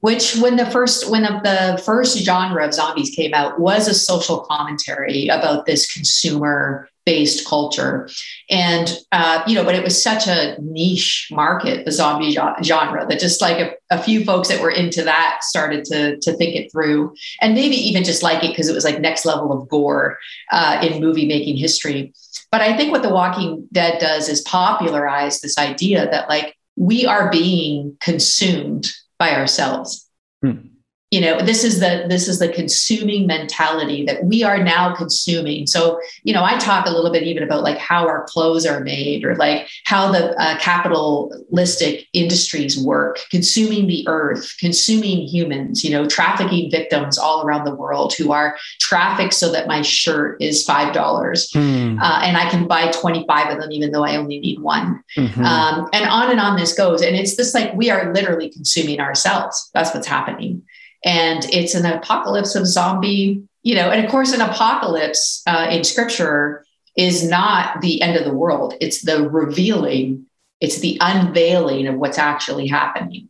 which 0.01 0.37
when 0.37 0.57
the 0.57 0.67
first 0.67 1.11
when 1.11 1.23
the, 1.23 1.41
the, 1.43 1.83
first 1.83 2.19
genre 2.19 2.67
of 2.67 2.75
zombies 2.75 3.11
came 3.15 3.35
out 3.35 3.61
was 3.61 3.87
a 3.87 3.95
social 3.95 4.41
commentary 4.41 5.29
about 5.29 5.67
this 5.67 5.93
consumer 5.93 6.89
based 7.05 7.47
culture. 7.47 8.09
And 8.49 8.93
uh, 9.13 9.43
you 9.47 9.55
know 9.55 9.65
but 9.65 9.75
it 9.75 9.85
was 9.85 10.03
such 10.03 10.27
a 10.27 10.57
niche 10.61 11.29
market 11.31 11.85
the 11.85 11.93
zombie 11.93 12.37
genre 12.63 13.07
that 13.07 13.21
just 13.21 13.41
like 13.41 13.59
a, 13.59 13.73
a 13.91 14.03
few 14.03 14.25
folks 14.25 14.49
that 14.49 14.63
were 14.63 14.71
into 14.71 15.03
that 15.03 15.41
started 15.43 15.85
to 15.87 16.19
to 16.21 16.33
think 16.37 16.55
it 16.55 16.71
through. 16.73 17.15
And 17.41 17.55
maybe 17.55 17.77
even 17.77 18.05
just 18.05 18.23
like 18.23 18.45
it 18.45 18.51
because 18.51 18.69
it 18.69 18.75
was 18.75 18.85
like 18.85 19.01
next 19.01 19.25
level 19.25 19.53
of 19.53 19.69
gore 19.69 20.19
uh, 20.51 20.81
in 20.83 21.01
movie 21.01 21.27
making 21.27 21.57
history. 21.57 22.13
But 22.51 22.61
I 22.63 22.77
think 22.77 22.91
what 22.91 23.03
The 23.03 23.15
Walking 23.15 23.69
Dead 23.73 24.01
does 24.01 24.29
is 24.29 24.41
popularize 24.43 25.41
this 25.41 25.57
idea 25.57 26.11
that 26.11 26.29
like 26.29 26.57
we 26.77 27.07
are 27.07 27.31
being 27.31 27.97
consumed 28.01 28.89
by 29.19 29.35
ourselves. 29.35 30.09
Hmm 30.43 30.70
you 31.11 31.21
know 31.21 31.41
this 31.41 31.65
is 31.65 31.81
the 31.81 32.07
this 32.09 32.29
is 32.29 32.39
the 32.39 32.49
consuming 32.49 33.27
mentality 33.27 34.05
that 34.05 34.25
we 34.25 34.43
are 34.43 34.63
now 34.63 34.95
consuming. 34.95 35.67
So 35.67 36.01
you 36.23 36.33
know 36.33 36.45
i 36.45 36.57
talk 36.59 36.87
a 36.87 36.91
little 36.91 37.11
bit 37.11 37.23
even 37.23 37.43
about 37.43 37.63
like 37.63 37.79
how 37.79 38.07
our 38.07 38.25
clothes 38.25 38.67
are 38.67 38.81
made 38.81 39.25
or 39.25 39.35
like 39.37 39.69
how 39.85 40.13
the 40.13 40.39
uh, 40.41 40.59
capitalistic 40.59 42.07
industries 42.13 42.79
work 42.79 43.19
consuming 43.31 43.87
the 43.87 44.05
earth 44.09 44.55
consuming 44.59 45.27
humans 45.27 45.83
you 45.85 45.91
know 45.91 46.07
trafficking 46.07 46.71
victims 46.71 47.19
all 47.19 47.45
around 47.45 47.65
the 47.65 47.75
world 47.75 48.15
who 48.15 48.33
are 48.33 48.57
trafficked 48.81 49.35
so 49.35 49.51
that 49.51 49.67
my 49.67 49.83
shirt 49.83 50.41
is 50.41 50.65
five 50.65 50.93
dollars. 50.95 51.51
Mm. 51.51 52.01
uh, 52.01 52.21
and 52.23 52.37
i 52.37 52.49
can 52.49 52.67
buy 52.67 52.91
25 52.93 53.53
of 53.53 53.61
them 53.61 53.73
even 53.73 53.91
though 53.91 54.05
i 54.05 54.17
only 54.17 54.39
need 54.39 54.61
one. 54.61 55.03
Mm-hmm. 55.17 55.45
um, 55.45 55.89
and 55.93 56.09
on 56.09 56.31
and 56.31 56.41
on 56.41 56.57
this 56.57 56.73
goes. 56.73 57.03
And 57.03 57.17
it's 57.17 57.37
this 57.37 57.55
like 57.55 57.73
we 57.75 57.91
are 57.91 58.13
literally 58.13 58.51
consuming 58.51 59.01
ourselves. 59.01 59.71
That's 59.75 59.93
what's 59.95 60.07
happening 60.07 60.63
and 61.05 61.45
it's 61.51 61.75
an 61.75 61.87
apocalypse 61.87 62.55
of 62.55 62.67
zombie 62.67 63.43
you 63.63 63.75
know 63.75 63.91
and 63.91 64.05
of 64.05 64.11
course 64.11 64.33
an 64.33 64.41
apocalypse 64.41 65.43
uh, 65.47 65.69
in 65.71 65.85
scripture 65.85 66.65
is 66.97 67.29
not 67.29 67.81
the 67.81 68.03
end 68.03 68.17
of 68.17 68.25
the 68.25 68.35
world 68.35 68.75
it's 68.81 69.03
the 69.03 69.29
revealing 69.29 70.27
it's 70.61 70.81
the 70.81 70.99
unveiling 71.01 71.87
of 71.87 71.97
what's 71.97 72.19
actually 72.19 72.67
happening 72.67 73.29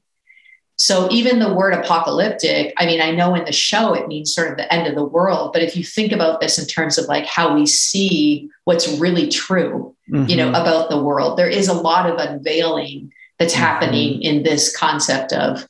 so 0.76 1.08
even 1.10 1.38
the 1.38 1.52
word 1.52 1.74
apocalyptic 1.74 2.72
i 2.76 2.86
mean 2.86 3.00
i 3.00 3.10
know 3.10 3.34
in 3.34 3.44
the 3.44 3.52
show 3.52 3.94
it 3.94 4.08
means 4.08 4.34
sort 4.34 4.50
of 4.50 4.56
the 4.56 4.72
end 4.72 4.86
of 4.86 4.94
the 4.94 5.04
world 5.04 5.52
but 5.52 5.62
if 5.62 5.76
you 5.76 5.84
think 5.84 6.12
about 6.12 6.40
this 6.40 6.58
in 6.58 6.66
terms 6.66 6.98
of 6.98 7.06
like 7.06 7.26
how 7.26 7.54
we 7.54 7.66
see 7.66 8.48
what's 8.64 8.88
really 8.98 9.28
true 9.28 9.94
mm-hmm. 10.10 10.28
you 10.28 10.36
know 10.36 10.46
mm-hmm. 10.46 10.62
about 10.62 10.90
the 10.90 11.02
world 11.02 11.38
there 11.38 11.48
is 11.48 11.68
a 11.68 11.74
lot 11.74 12.08
of 12.08 12.18
unveiling 12.18 13.12
that's 13.38 13.54
mm-hmm. 13.54 13.62
happening 13.62 14.22
in 14.22 14.42
this 14.42 14.76
concept 14.76 15.32
of 15.32 15.66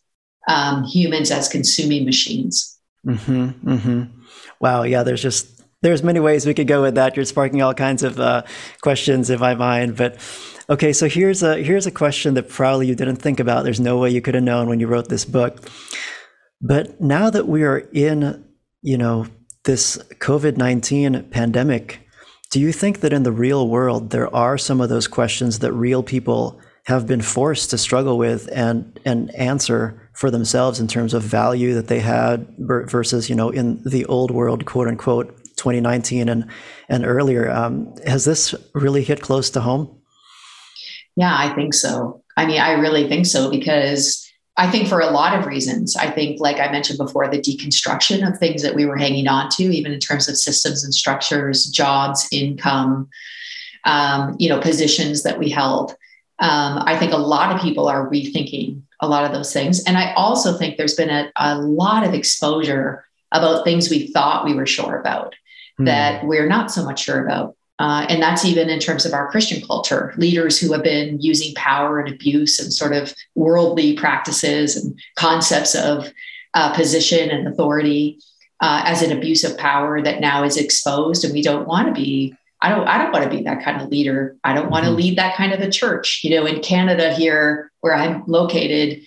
um, 0.51 0.85
humans 0.85 1.31
as 1.31 1.49
consuming 1.49 2.05
machines. 2.05 2.79
Mm-hmm, 3.07 3.71
mm-hmm. 3.71 4.03
Wow. 4.61 4.83
Yeah. 4.83 5.03
There's 5.05 5.23
just 5.23 5.63
there's 5.83 6.03
many 6.03 6.21
ways 6.21 6.47
we 6.47 6.55
could 6.55 6.67
go 6.67 6.83
with 6.83 6.97
that. 6.97 7.17
You're 7.17 7.25
sparking 7.25 7.63
all 7.63 7.75
kinds 7.75 8.03
of 8.03 8.21
uh, 8.21 8.43
questions 8.83 9.31
in 9.31 9.41
my 9.41 9.55
mind. 9.55 9.97
But 9.97 10.19
okay, 10.69 10.93
so 10.93 11.09
here's 11.09 11.43
a 11.43 11.63
here's 11.63 11.87
a 11.87 11.91
question 11.91 12.35
that 12.35 12.49
probably 12.49 12.87
you 12.89 12.95
didn't 12.95 13.17
think 13.17 13.41
about. 13.41 13.65
There's 13.65 13.81
no 13.81 13.99
way 13.99 14.11
you 14.11 14.21
could 14.21 14.35
have 14.35 14.45
known 14.45 14.69
when 14.69 14.81
you 14.81 14.89
wrote 14.89 15.09
this 15.09 15.25
book. 15.25 15.71
But 16.61 17.01
now 17.01 17.31
that 17.31 17.49
we 17.49 17.63
are 17.63 17.79
in, 17.93 18.45
you 18.83 18.99
know, 18.99 19.27
this 19.65 19.97
COVID 20.19 20.59
nineteen 20.59 21.23
pandemic, 21.31 22.07
do 22.51 22.61
you 22.61 22.73
think 22.73 23.01
that 23.01 23.13
in 23.13 23.23
the 23.23 23.33
real 23.33 23.69
world 23.69 24.11
there 24.11 24.35
are 24.35 24.59
some 24.59 24.83
of 24.83 24.91
those 24.91 25.09
questions 25.09 25.61
that 25.61 25.73
real 25.73 26.03
people 26.03 26.61
have 26.85 27.07
been 27.07 27.23
forced 27.23 27.71
to 27.71 27.79
struggle 27.79 28.19
with 28.19 28.49
and 28.53 29.01
and 29.07 29.35
answer 29.35 30.10
for 30.21 30.31
themselves 30.31 30.79
in 30.79 30.87
terms 30.87 31.15
of 31.15 31.23
value 31.23 31.73
that 31.73 31.89
they 31.89 31.99
had 31.99 32.47
versus 32.59 33.31
you 33.31 33.35
know 33.35 33.49
in 33.49 33.83
the 33.85 34.05
old 34.05 34.31
world 34.31 34.67
quote 34.67 34.87
unquote 34.87 35.35
2019 35.57 36.29
and 36.29 36.47
and 36.91 37.07
earlier. 37.07 37.51
Um, 37.51 37.95
has 38.07 38.27
this 38.27 38.55
really 38.75 39.03
hit 39.03 39.23
close 39.23 39.49
to 39.51 39.63
home? 39.63 39.99
Yeah 41.17 41.35
i 41.35 41.55
think 41.55 41.73
so. 41.73 42.23
I 42.37 42.45
mean 42.45 42.61
i 42.61 42.73
really 42.73 43.09
think 43.09 43.25
so 43.25 43.51
because 43.51 44.27
I 44.57 44.71
think 44.71 44.89
for 44.89 45.01
a 45.01 45.11
lot 45.11 45.39
of 45.39 45.47
reasons. 45.47 45.97
I 45.97 46.11
think, 46.11 46.39
like 46.39 46.59
I 46.59 46.71
mentioned 46.71 46.99
before, 46.99 47.27
the 47.29 47.39
deconstruction 47.39 48.29
of 48.29 48.37
things 48.37 48.61
that 48.63 48.75
we 48.75 48.85
were 48.85 48.97
hanging 48.99 49.27
on 49.27 49.49
to, 49.53 49.63
even 49.63 49.91
in 49.93 50.01
terms 50.01 50.29
of 50.29 50.37
systems 50.37 50.85
and 50.85 50.93
structures, 50.93 51.65
jobs, 51.65 52.29
income, 52.31 53.09
um, 53.85 54.37
you 54.39 54.51
know, 54.51 54.61
positions 54.61 55.23
that 55.23 55.39
we 55.39 55.49
held. 55.49 55.93
Um, 56.41 56.83
I 56.85 56.99
think 56.99 57.13
a 57.13 57.17
lot 57.17 57.55
of 57.55 57.63
people 57.63 57.89
are 57.89 58.11
rethinking 58.11 58.83
a 59.01 59.09
lot 59.09 59.25
of 59.25 59.33
those 59.33 59.53
things. 59.53 59.83
And 59.85 59.97
I 59.97 60.13
also 60.15 60.57
think 60.57 60.77
there's 60.77 60.95
been 60.95 61.11
a, 61.11 61.31
a 61.37 61.59
lot 61.59 62.07
of 62.07 62.15
exposure 62.15 63.05
about 63.33 63.65
things 63.65 63.89
we 63.89 64.09
thought 64.09 64.45
we 64.45 64.55
were 64.55 64.67
sure 64.67 64.99
about 64.99 65.35
mm. 65.81 65.87
that 65.87 66.25
we're 66.25 66.49
not 66.49 66.71
so 66.71 66.85
much 66.85 67.03
sure 67.05 67.25
about. 67.25 67.57
Uh, 67.79 68.05
and 68.11 68.23
that's 68.23 68.45
even 68.45 68.69
in 68.69 68.79
terms 68.79 69.07
of 69.07 69.15
our 69.15 69.31
Christian 69.31 69.67
culture, 69.67 70.13
leaders 70.19 70.61
who 70.61 70.71
have 70.73 70.85
been 70.85 71.19
using 71.19 71.55
power 71.55 71.99
and 71.99 72.13
abuse 72.13 72.59
and 72.61 72.73
sort 72.73 72.93
of 72.93 73.15
worldly 73.35 73.95
practices 73.95 74.77
and 74.77 74.99
concepts 75.17 75.75
of 75.75 76.13
uh, 76.53 76.75
position 76.75 77.31
and 77.31 77.49
authority 77.49 78.19
uh, 78.61 78.83
as 78.85 79.01
an 79.01 79.17
abuse 79.17 79.45
of 79.45 79.57
power 79.57 80.03
that 80.03 80.21
now 80.21 80.45
is 80.45 80.59
exposed. 80.59 81.25
And 81.25 81.33
we 81.33 81.41
don't 81.43 81.67
want 81.67 81.89
to 81.89 81.95
be 81.95 82.35
I 82.63 82.69
don't 82.69 82.87
I 82.87 82.99
don't 82.99 83.13
want 83.13 83.25
to 83.25 83.31
be 83.31 83.43
that 83.45 83.65
kind 83.65 83.81
of 83.81 83.89
leader. 83.89 84.37
I 84.45 84.53
don't 84.53 84.71
want 84.71 84.85
to 84.85 84.91
mm-hmm. 84.91 84.99
lead 84.99 85.19
that 85.19 85.35
kind 85.35 85.53
of 85.53 85.61
a 85.61 85.71
church. 85.71 86.21
You 86.23 86.37
know, 86.37 86.47
in 86.47 86.61
Canada 86.61 87.15
here 87.15 87.70
where 87.81 87.95
I'm 87.95 88.25
located, 88.27 89.03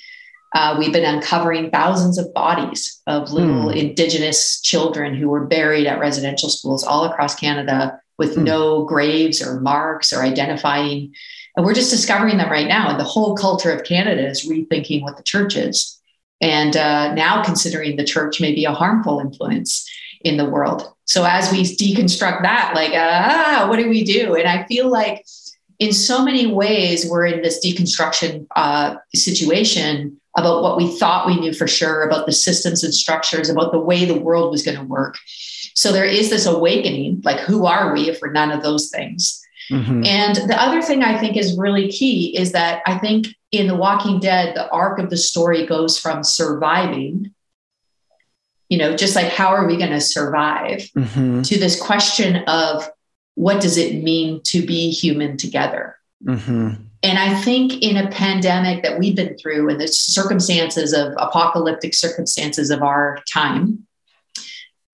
uh, 0.53 0.75
we've 0.77 0.93
been 0.93 1.05
uncovering 1.05 1.71
thousands 1.71 2.17
of 2.17 2.33
bodies 2.33 3.01
of 3.07 3.31
little 3.31 3.69
mm. 3.69 3.75
indigenous 3.75 4.61
children 4.61 5.15
who 5.15 5.29
were 5.29 5.45
buried 5.45 5.87
at 5.87 5.99
residential 5.99 6.49
schools 6.49 6.83
all 6.83 7.05
across 7.05 7.35
Canada 7.35 7.99
with 8.17 8.35
mm. 8.35 8.43
no 8.43 8.85
graves 8.85 9.41
or 9.41 9.59
marks 9.59 10.13
or 10.13 10.21
identifying. 10.21 11.11
And 11.55 11.65
we're 11.65 11.73
just 11.73 11.91
discovering 11.91 12.37
them 12.37 12.51
right 12.51 12.67
now. 12.67 12.89
And 12.89 12.99
the 12.99 13.03
whole 13.03 13.35
culture 13.35 13.71
of 13.71 13.83
Canada 13.83 14.27
is 14.27 14.47
rethinking 14.47 15.01
what 15.01 15.17
the 15.17 15.23
church 15.23 15.55
is. 15.55 15.99
And 16.39 16.75
uh, 16.75 17.13
now 17.13 17.43
considering 17.43 17.95
the 17.95 18.03
church 18.03 18.39
may 18.39 18.53
be 18.53 18.65
a 18.65 18.73
harmful 18.73 19.19
influence 19.19 19.89
in 20.21 20.37
the 20.37 20.49
world. 20.49 20.93
So 21.05 21.23
as 21.23 21.51
we 21.51 21.63
deconstruct 21.63 22.43
that, 22.43 22.73
like, 22.75 22.91
ah, 22.93 23.65
what 23.69 23.77
do 23.77 23.89
we 23.89 24.03
do? 24.03 24.35
And 24.35 24.47
I 24.47 24.65
feel 24.65 24.89
like 24.89 25.25
in 25.83 25.91
so 25.91 26.23
many 26.23 26.47
ways, 26.47 27.05
we're 27.09 27.25
in 27.25 27.41
this 27.41 27.63
deconstruction 27.63 28.47
uh, 28.55 28.95
situation 29.13 30.17
about 30.37 30.63
what 30.63 30.77
we 30.77 30.97
thought 30.97 31.27
we 31.27 31.37
knew 31.37 31.53
for 31.53 31.67
sure 31.67 32.03
about 32.03 32.25
the 32.25 32.31
systems 32.31 32.85
and 32.85 32.93
structures, 32.93 33.49
about 33.49 33.73
the 33.73 33.79
way 33.79 34.05
the 34.05 34.17
world 34.17 34.49
was 34.49 34.63
going 34.63 34.77
to 34.77 34.85
work. 34.85 35.17
So 35.75 35.91
there 35.91 36.05
is 36.05 36.29
this 36.29 36.45
awakening 36.45 37.21
like, 37.25 37.39
who 37.41 37.65
are 37.65 37.93
we 37.93 38.09
if 38.09 38.21
we're 38.21 38.31
none 38.31 38.51
of 38.51 38.63
those 38.63 38.89
things? 38.89 39.41
Mm-hmm. 39.69 40.05
And 40.05 40.35
the 40.49 40.59
other 40.59 40.81
thing 40.81 41.03
I 41.03 41.19
think 41.19 41.35
is 41.35 41.57
really 41.57 41.89
key 41.89 42.35
is 42.37 42.53
that 42.53 42.81
I 42.85 42.97
think 42.97 43.27
in 43.51 43.67
The 43.67 43.75
Walking 43.75 44.21
Dead, 44.21 44.55
the 44.55 44.69
arc 44.69 44.99
of 44.99 45.09
the 45.09 45.17
story 45.17 45.65
goes 45.65 45.99
from 45.99 46.23
surviving 46.23 47.33
you 48.69 48.79
know, 48.79 48.95
just 48.95 49.15
like 49.15 49.27
how 49.27 49.49
are 49.49 49.67
we 49.67 49.77
going 49.77 49.91
to 49.91 50.01
survive 50.01 50.79
mm-hmm. 50.97 51.43
to 51.43 51.59
this 51.59 51.79
question 51.79 52.37
of 52.47 52.89
what 53.35 53.61
does 53.61 53.77
it 53.77 54.03
mean 54.03 54.41
to 54.43 54.65
be 54.65 54.91
human 54.91 55.37
together? 55.37 55.97
Mm-hmm. 56.23 56.83
And 57.03 57.19
I 57.19 57.35
think 57.41 57.81
in 57.81 57.97
a 57.97 58.09
pandemic 58.09 58.83
that 58.83 58.97
we've 58.97 59.15
been 59.15 59.37
through 59.37 59.69
and 59.69 59.79
the 59.79 59.87
circumstances 59.87 60.93
of 60.93 61.13
apocalyptic 61.17 61.93
circumstances 61.93 62.69
of 62.69 62.81
our 62.81 63.19
time, 63.31 63.85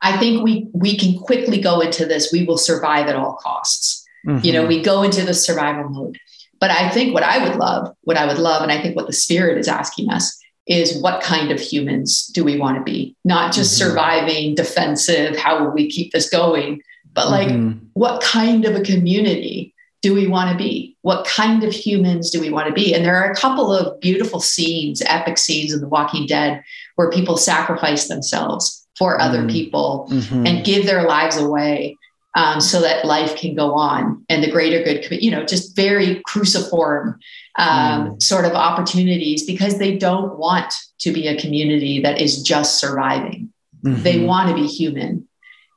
I 0.02 0.18
think 0.18 0.44
we 0.44 0.68
we 0.74 0.98
can 0.98 1.20
quickly 1.20 1.62
go 1.62 1.82
into 1.82 2.06
this. 2.06 2.32
We 2.32 2.46
will 2.46 2.58
survive 2.58 3.08
at 3.08 3.16
all 3.16 3.36
costs. 3.36 4.08
Mm-hmm. 4.26 4.46
You 4.46 4.54
know, 4.54 4.66
we 4.66 4.82
go 4.82 5.04
into 5.04 5.24
the 5.24 5.34
survival 5.34 5.90
mode. 5.90 6.18
But 6.60 6.72
I 6.72 6.90
think 6.90 7.14
what 7.14 7.24
I 7.24 7.48
would 7.48 7.58
love, 7.58 7.96
what 8.02 8.18
I 8.18 8.26
would 8.26 8.38
love, 8.38 8.64
and 8.64 8.72
I 8.72 8.82
think 8.82 8.96
what 8.96 9.08
the 9.08 9.14
spirit 9.14 9.58
is 9.58 9.68
asking 9.68 10.10
us 10.10 10.38
is 10.68 11.02
what 11.02 11.24
kind 11.24 11.52
of 11.52 11.60
humans 11.60 12.28
do 12.28 12.44
we 12.44 12.58
want 12.58 12.78
to 12.78 12.84
be? 12.84 13.16
Not 13.24 13.54
just 13.54 13.80
mm-hmm. 13.80 13.90
surviving, 13.90 14.56
defensive, 14.56 15.38
how 15.38 15.64
will 15.64 15.72
we 15.72 15.90
keep 15.90 16.12
this 16.12 16.30
going, 16.30 16.82
but 17.20 17.30
like 17.30 17.50
mm-hmm. 17.50 17.80
what 17.94 18.22
kind 18.22 18.64
of 18.64 18.76
a 18.76 18.82
community 18.82 19.76
do 20.02 20.14
we 20.14 20.28
want 20.28 20.50
to 20.52 20.58
be? 20.58 20.96
What 21.02 21.28
kind 21.28 21.66
of 21.66 21.74
humans 21.74 22.32
do 22.32 22.40
we 22.40 22.50
want 22.50 22.70
to 22.70 22.74
be? 22.74 22.94
And 22.96 23.04
there 23.04 23.22
are 23.22 23.30
a 23.30 23.36
couple 23.36 23.74
of 23.74 24.00
beautiful 24.00 24.40
scenes, 24.40 25.02
epic 25.06 25.38
scenes 25.38 25.74
in 25.74 25.82
The 25.82 25.90
Walking 25.90 26.26
Dead 26.26 26.64
where 26.96 27.12
people 27.12 27.36
sacrifice 27.36 28.08
themselves 28.08 28.88
for 28.98 29.18
mm-hmm. 29.18 29.22
other 29.22 29.50
people 29.50 30.08
mm-hmm. 30.10 30.48
and 30.48 30.66
give 30.66 30.86
their 30.86 31.04
lives 31.04 31.36
away 31.36 31.98
um, 32.36 32.62
so 32.62 32.80
that 32.80 33.04
life 33.04 33.36
can 33.36 33.54
go 33.54 33.74
on 33.74 34.24
and 34.30 34.42
the 34.42 34.52
greater 34.52 34.82
good, 34.82 35.06
you 35.22 35.32
know, 35.32 35.44
just 35.44 35.76
very 35.76 36.22
cruciform 36.26 37.20
um, 37.58 38.12
mm. 38.12 38.22
sort 38.22 38.46
of 38.46 38.54
opportunities 38.54 39.46
because 39.46 39.78
they 39.78 39.98
don't 39.98 40.40
want 40.40 40.74
to 41.00 41.12
be 41.12 41.28
a 41.28 41.38
community 41.38 42.00
that 42.02 42.22
is 42.22 42.44
just 42.44 42.80
surviving. 42.80 43.52
Mm-hmm. 43.84 44.04
They 44.04 44.24
want 44.24 44.50
to 44.50 44.56
be 44.56 44.68
human. 44.68 45.28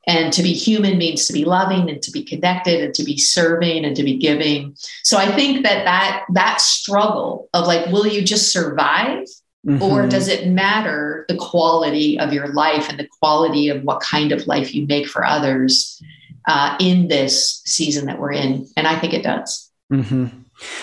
And 0.07 0.33
to 0.33 0.43
be 0.43 0.53
human 0.53 0.99
means 0.99 1.27
to 1.27 1.33
be 1.33 1.45
loving 1.45 1.89
and 1.89 2.03
to 2.03 2.11
be 2.11 2.25
connected 2.25 2.83
and 2.83 2.95
to 2.95 3.05
be 3.05 3.17
serving 3.17 3.85
and 3.85 3.95
to 3.95 4.03
be 4.03 4.17
giving. 4.17 4.75
So 5.05 5.17
I 5.17 5.31
think 5.31 5.63
that 5.63 5.85
that, 5.85 6.25
that 6.33 6.61
struggle 6.61 7.49
of 7.55 7.67
like, 7.67 7.87
will 7.87 8.07
you 8.07 8.23
just 8.23 8.53
survive? 8.53 9.27
Mm-hmm. 9.65 9.81
Or 9.81 10.09
does 10.09 10.27
it 10.27 10.49
matter 10.49 11.25
the 11.29 11.37
quality 11.37 12.19
of 12.19 12.33
your 12.33 12.49
life 12.49 12.89
and 12.89 12.99
the 12.99 13.07
quality 13.21 13.69
of 13.69 13.85
what 13.85 14.01
kind 14.01 14.33
of 14.33 14.49
life 14.49 14.75
you 14.75 14.87
make 14.89 15.07
for 15.07 15.25
others 15.25 16.03
uh, 16.49 16.77
in 16.81 17.07
this 17.07 17.63
season 17.65 18.07
that 18.07 18.19
we're 18.19 18.33
in? 18.33 18.67
And 18.77 18.89
I 18.89 18.99
think 18.99 19.15
it 19.15 19.23
does. 19.23 19.71
Mm-hmm. 19.93 20.27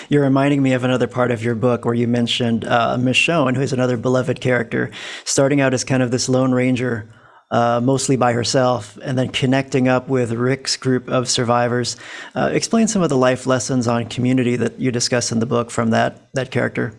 You're 0.07 0.23
reminding 0.23 0.63
me 0.63 0.73
of 0.73 0.85
another 0.85 1.07
part 1.07 1.31
of 1.31 1.43
your 1.43 1.55
book 1.55 1.83
where 1.83 1.93
you 1.93 2.07
mentioned 2.07 2.63
uh, 2.65 2.97
Michonne, 2.97 3.55
who 3.55 3.61
is 3.61 3.73
another 3.73 3.97
beloved 3.97 4.39
character, 4.39 4.91
starting 5.25 5.59
out 5.59 5.73
as 5.73 5.83
kind 5.83 6.01
of 6.01 6.11
this 6.11 6.29
Lone 6.29 6.53
Ranger 6.53 7.09
uh, 7.51 7.81
mostly 7.83 8.15
by 8.15 8.33
herself, 8.33 8.97
and 9.03 9.17
then 9.17 9.29
connecting 9.29 9.87
up 9.87 10.07
with 10.07 10.31
Rick's 10.31 10.77
group 10.77 11.09
of 11.09 11.29
survivors. 11.29 11.97
Uh, 12.35 12.49
explain 12.53 12.87
some 12.87 13.01
of 13.01 13.09
the 13.09 13.17
life 13.17 13.47
lessons 13.47 13.87
on 13.87 14.05
community 14.05 14.55
that 14.55 14.79
you 14.79 14.91
discuss 14.91 15.31
in 15.31 15.39
the 15.39 15.45
book 15.45 15.71
from 15.71 15.89
that 15.91 16.33
that 16.33 16.51
character. 16.51 16.93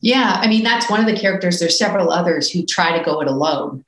Yeah, 0.00 0.38
I 0.40 0.48
mean 0.48 0.64
that's 0.64 0.90
one 0.90 1.00
of 1.00 1.06
the 1.06 1.16
characters. 1.16 1.60
There's 1.60 1.78
several 1.78 2.10
others 2.10 2.50
who 2.50 2.66
try 2.66 2.96
to 2.98 3.04
go 3.04 3.20
it 3.20 3.28
alone, 3.28 3.84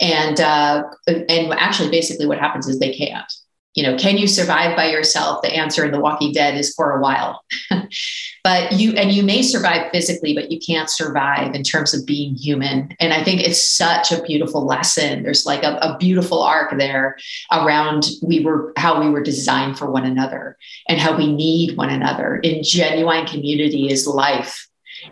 and 0.00 0.40
uh, 0.40 0.84
and 1.06 1.52
actually, 1.54 1.90
basically, 1.90 2.26
what 2.26 2.38
happens 2.38 2.68
is 2.68 2.78
they 2.78 2.94
can't 2.94 3.32
you 3.74 3.84
know, 3.84 3.96
can 3.96 4.18
you 4.18 4.26
survive 4.26 4.76
by 4.76 4.90
yourself? 4.90 5.42
The 5.42 5.54
answer 5.54 5.84
in 5.84 5.92
The 5.92 6.00
Walking 6.00 6.32
Dead 6.32 6.56
is 6.56 6.74
for 6.74 6.96
a 6.96 7.00
while. 7.00 7.44
but 8.44 8.72
you, 8.72 8.92
and 8.94 9.12
you 9.12 9.22
may 9.22 9.42
survive 9.42 9.92
physically, 9.92 10.34
but 10.34 10.50
you 10.50 10.58
can't 10.58 10.90
survive 10.90 11.54
in 11.54 11.62
terms 11.62 11.94
of 11.94 12.04
being 12.04 12.34
human. 12.34 12.94
And 12.98 13.12
I 13.12 13.22
think 13.22 13.42
it's 13.42 13.64
such 13.64 14.10
a 14.10 14.22
beautiful 14.22 14.66
lesson. 14.66 15.22
There's 15.22 15.46
like 15.46 15.62
a, 15.62 15.76
a 15.76 15.96
beautiful 15.98 16.42
arc 16.42 16.76
there 16.78 17.16
around 17.52 18.08
we 18.22 18.44
were, 18.44 18.72
how 18.76 19.00
we 19.00 19.08
were 19.08 19.22
designed 19.22 19.78
for 19.78 19.88
one 19.88 20.04
another 20.04 20.56
and 20.88 20.98
how 20.98 21.16
we 21.16 21.32
need 21.32 21.76
one 21.76 21.90
another. 21.90 22.36
In 22.36 22.64
genuine 22.64 23.26
community 23.26 23.88
is 23.88 24.06
life. 24.06 24.66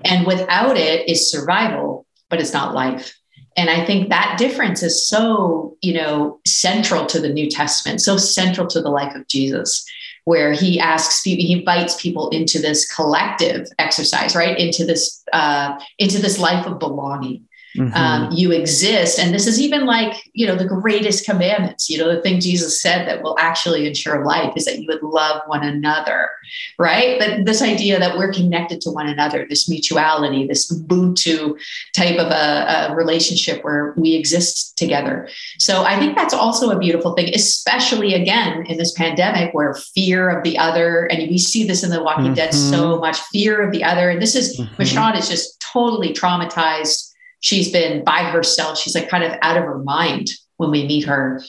And 0.05 0.27
without 0.27 0.77
it 0.77 1.09
is 1.09 1.31
survival, 1.31 2.07
but 2.29 2.41
it's 2.41 2.53
not 2.53 2.75
life 2.75 3.18
and 3.59 3.69
i 3.69 3.85
think 3.85 4.09
that 4.09 4.37
difference 4.39 4.83
is 4.83 5.07
so 5.07 5.77
you 5.83 5.93
know 5.93 6.41
central 6.47 7.05
to 7.05 7.21
the 7.21 7.29
new 7.29 7.51
testament 7.51 8.01
so 8.01 8.17
central 8.17 8.67
to 8.67 8.81
the 8.81 8.91
life 8.91 9.15
of 9.15 9.27
jesus 9.27 9.85
where 10.29 10.53
he 10.53 10.79
asks 10.79 11.23
he 11.23 11.59
invites 11.59 12.01
people 12.01 12.29
into 12.29 12.61
this 12.61 12.87
collective 12.95 13.67
exercise 13.79 14.37
right? 14.37 14.59
Into 14.59 14.85
this 14.85 15.25
uh, 15.33 15.81
into 15.99 16.21
this 16.21 16.39
life 16.39 16.67
of 16.67 16.79
belonging 16.79 17.48
Mm-hmm. 17.79 17.95
Um, 17.95 18.33
you 18.33 18.51
exist. 18.53 19.19
And 19.19 19.33
this 19.33 19.47
is 19.47 19.61
even 19.61 19.87
like, 19.87 20.29
you 20.33 20.47
know, 20.47 20.57
the 20.57 20.67
greatest 20.67 21.25
commandments, 21.25 21.89
you 21.89 21.97
know, 21.97 22.15
the 22.15 22.21
thing 22.21 22.41
Jesus 22.41 22.81
said 22.83 23.07
that 23.07 23.23
will 23.23 23.37
actually 23.39 23.87
ensure 23.87 24.25
life 24.25 24.53
is 24.57 24.65
that 24.65 24.81
you 24.81 24.87
would 24.89 25.03
love 25.03 25.43
one 25.47 25.63
another, 25.63 26.31
right? 26.79 27.19
But 27.19 27.45
this 27.45 27.63
idea 27.63 27.99
that 27.99 28.19
we're 28.19 28.33
connected 28.33 28.81
to 28.83 28.91
one 28.91 29.07
another, 29.07 29.47
this 29.49 29.69
mutuality, 29.69 30.47
this 30.47 30.73
Ubuntu 30.73 31.57
type 31.95 32.19
of 32.19 32.33
a, 32.33 32.89
a 32.91 32.95
relationship 32.97 33.65
where 33.65 33.95
we 33.97 34.15
exist 34.15 34.77
together. 34.77 35.29
So 35.59 35.85
I 35.85 35.99
think 35.99 36.17
that's 36.17 36.35
also 36.35 36.71
a 36.71 36.79
beautiful 36.79 37.15
thing, 37.15 37.33
especially 37.35 38.15
again 38.15 38.67
in 38.67 38.77
this 38.77 38.93
pandemic 38.93 39.55
where 39.55 39.75
fear 39.75 40.31
of 40.31 40.43
the 40.43 40.59
other, 40.59 41.07
and 41.07 41.29
we 41.29 41.39
see 41.39 41.65
this 41.65 41.85
in 41.85 41.91
The 41.91 42.03
Walking 42.03 42.27
mm-hmm. 42.27 42.35
Dead 42.35 42.55
so 42.55 42.99
much 42.99 43.19
fear 43.33 43.61
of 43.61 43.73
the 43.73 43.85
other. 43.85 44.11
And 44.11 44.21
this 44.21 44.35
is, 44.35 44.59
mm-hmm. 44.59 44.83
Michonne 44.83 45.17
is 45.17 45.29
just 45.29 45.61
totally 45.61 46.13
traumatized 46.13 47.08
she's 47.41 47.71
been 47.71 48.05
by 48.05 48.25
herself. 48.25 48.79
She's 48.79 48.95
like 48.95 49.09
kind 49.09 49.25
of 49.25 49.33
out 49.43 49.57
of 49.57 49.65
her 49.65 49.79
mind 49.79 50.31
when 50.59 50.71
we 50.71 50.87
meet 50.87 51.05
her. 51.05 51.41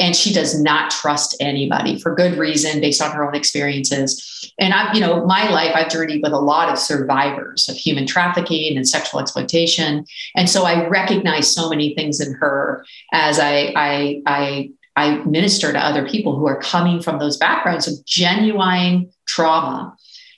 And 0.00 0.16
she 0.16 0.32
does 0.32 0.60
not 0.60 0.90
trust 0.90 1.36
anybody 1.38 1.98
for 2.00 2.14
good 2.14 2.36
reason 2.36 2.80
based 2.80 3.00
on 3.00 3.12
her 3.12 3.24
own 3.24 3.34
experiences. 3.34 4.52
And 4.58 4.72
I've, 4.72 4.94
you 4.94 5.00
know, 5.00 5.24
my 5.26 5.48
life, 5.50 5.72
I've 5.74 5.90
journeyed 5.90 6.22
with 6.22 6.32
a 6.32 6.38
lot 6.38 6.70
of 6.70 6.78
survivors 6.78 7.68
of 7.68 7.76
human 7.76 8.06
trafficking 8.06 8.76
and 8.76 8.88
sexual 8.88 9.20
exploitation. 9.20 10.06
And 10.34 10.48
so 10.48 10.64
I 10.64 10.88
recognize 10.88 11.54
so 11.54 11.68
many 11.68 11.94
things 11.94 12.20
in 12.20 12.32
her 12.34 12.84
as 13.12 13.38
I, 13.38 13.72
I, 13.76 14.22
I, 14.26 14.70
I 14.96 15.16
minister 15.24 15.72
to 15.72 15.78
other 15.78 16.08
people 16.08 16.36
who 16.36 16.46
are 16.46 16.58
coming 16.60 17.02
from 17.02 17.18
those 17.18 17.36
backgrounds 17.36 17.86
of 17.86 18.04
genuine 18.06 19.10
trauma 19.26 19.94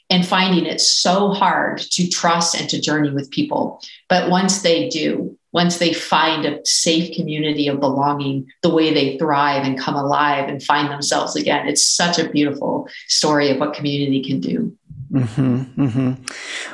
and 0.09 0.27
finding 0.27 0.67
it 0.67 0.81
so 0.81 1.31
hard 1.31 1.79
to 1.79 2.09
trust 2.09 2.55
and 2.55 2.69
to 2.71 2.81
journey 2.81 3.11
with 3.11 3.31
people. 3.31 3.83
But 4.09 4.31
once 4.31 4.63
they 4.63 4.89
do, 4.89 5.37
once 5.53 5.79
they 5.79 5.93
find 5.93 6.45
a 6.45 6.65
safe 6.65 7.17
community 7.17 7.67
of 7.67 7.81
belonging, 7.81 8.47
the 8.63 8.73
way 8.73 8.93
they 8.93 9.19
thrive 9.19 9.65
and 9.65 9.79
come 9.79 9.95
alive 9.95 10.49
and 10.49 10.63
find 10.63 10.91
themselves 10.91 11.35
again, 11.35 11.67
it's 11.67 11.85
such 11.85 12.19
a 12.19 12.29
beautiful 12.29 12.89
story 13.09 13.51
of 13.51 13.59
what 13.59 13.75
community 13.75 14.23
can 14.23 14.41
do. 14.41 14.77
Mm-hmm, 15.11 15.83
mm-hmm. 15.83 16.25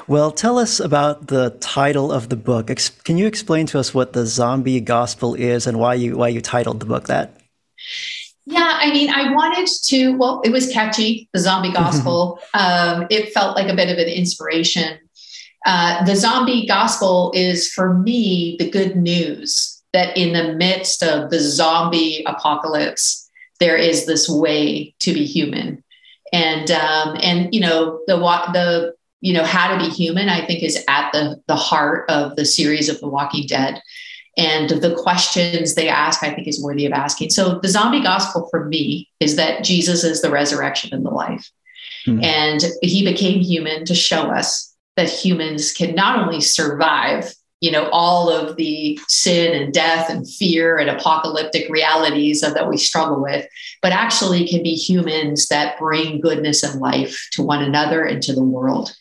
Well, 0.07 0.31
tell 0.31 0.59
us 0.59 0.81
about 0.81 1.29
the 1.29 1.51
title 1.61 2.11
of 2.11 2.29
the 2.29 2.37
book. 2.37 2.71
Ex- 2.71 2.88
can 2.88 3.18
you 3.18 3.27
explain 3.27 3.66
to 3.66 3.79
us 3.79 3.95
what 3.95 4.14
the 4.14 4.27
zombie 4.27 4.81
gospel 4.81 5.35
is 5.35 5.66
and 5.66 5.79
why 5.79 5.95
you 5.95 6.16
why 6.16 6.29
you 6.29 6.40
titled 6.40 6.81
the 6.81 6.87
book 6.87 7.09
that? 7.09 7.37
Yeah, 8.45 8.79
I 8.81 8.91
mean, 8.91 9.11
I 9.11 9.33
wanted 9.33 9.69
to, 9.85 10.17
well, 10.17 10.41
it 10.45 10.51
was 10.51 10.73
catchy, 10.73 11.29
the 11.33 11.39
zombie 11.39 11.73
gospel. 11.73 12.41
um, 12.55 13.07
it 13.11 13.33
felt 13.33 13.57
like 13.57 13.69
a 13.69 13.77
bit 13.77 13.89
of 13.89 13.99
an 13.99 14.09
inspiration. 14.09 14.99
Uh, 15.65 16.05
the 16.05 16.17
zombie 16.17 16.67
gospel 16.67 17.31
is, 17.35 17.73
for 17.73 17.95
me, 17.95 18.57
the 18.59 18.69
good 18.69 18.97
news 18.97 19.83
that 19.93 20.17
in 20.17 20.33
the 20.33 20.55
midst 20.55 21.03
of 21.03 21.31
the 21.31 21.39
zombie 21.39 22.25
apocalypse, 22.27 23.31
there 23.61 23.77
is 23.77 24.07
this 24.07 24.29
way 24.29 24.95
to 24.99 25.13
be 25.13 25.25
human. 25.25 25.85
And, 26.33 26.71
um, 26.71 27.17
and 27.23 27.55
you 27.55 27.61
know, 27.61 28.01
the, 28.07 28.17
the, 28.17 28.95
you 29.21 29.33
know, 29.33 29.45
how 29.45 29.73
to 29.73 29.79
be 29.79 29.89
human, 29.89 30.29
I 30.29 30.45
think 30.45 30.63
is 30.65 30.83
at 30.89 31.13
the, 31.13 31.41
the 31.47 31.55
heart 31.55 32.11
of 32.11 32.35
the 32.35 32.45
series 32.45 32.89
of 32.89 32.99
The 33.01 33.09
Walking 33.09 33.47
Dead. 33.47 33.81
And 34.37 34.71
the 34.71 34.95
questions 34.95 35.75
they 35.75 35.88
ask, 35.88 36.23
I 36.23 36.33
think, 36.33 36.49
is 36.49 36.62
worthy 36.62 36.87
of 36.87 36.92
asking. 36.92 37.31
So, 37.31 37.59
the 37.59 37.68
zombie 37.68 38.03
gospel 38.03 38.49
for 38.51 38.64
me 38.64 39.11
is 39.21 39.37
that 39.37 39.62
Jesus 39.62 40.05
is 40.05 40.23
the 40.23 40.31
resurrection 40.31 40.95
and 40.95 41.05
the 41.05 41.11
life. 41.11 41.51
Mm-hmm. 42.07 42.25
And 42.25 42.64
he 42.83 43.05
became 43.05 43.40
human 43.40 43.85
to 43.85 43.95
show 43.95 44.23
us 44.23 44.75
that 44.97 45.11
humans 45.11 45.73
can 45.73 45.95
not 45.95 46.18
only 46.18 46.40
survive, 46.40 47.35
you 47.61 47.71
know, 47.71 47.88
all 47.90 48.31
of 48.31 48.57
the 48.57 48.99
sin 49.07 49.55
and 49.55 49.73
death 49.73 50.09
and 50.09 50.29
fear 50.29 50.79
and 50.79 50.88
apocalyptic 50.88 51.68
realities 51.68 52.42
of, 52.42 52.55
that 52.55 52.68
we 52.68 52.79
struggle 52.79 53.23
with, 53.23 53.47
but 53.83 53.92
actually 53.92 54.49
can 54.49 54.62
be 54.62 54.75
humans 54.75 55.47
that 55.49 55.79
bring 55.79 56.21
goodness 56.21 56.62
and 56.62 56.81
life 56.81 57.29
to 57.33 57.42
one 57.42 57.62
another 57.62 58.05
and 58.05 58.23
to 58.23 58.33
the 58.33 58.42
world. 58.42 58.95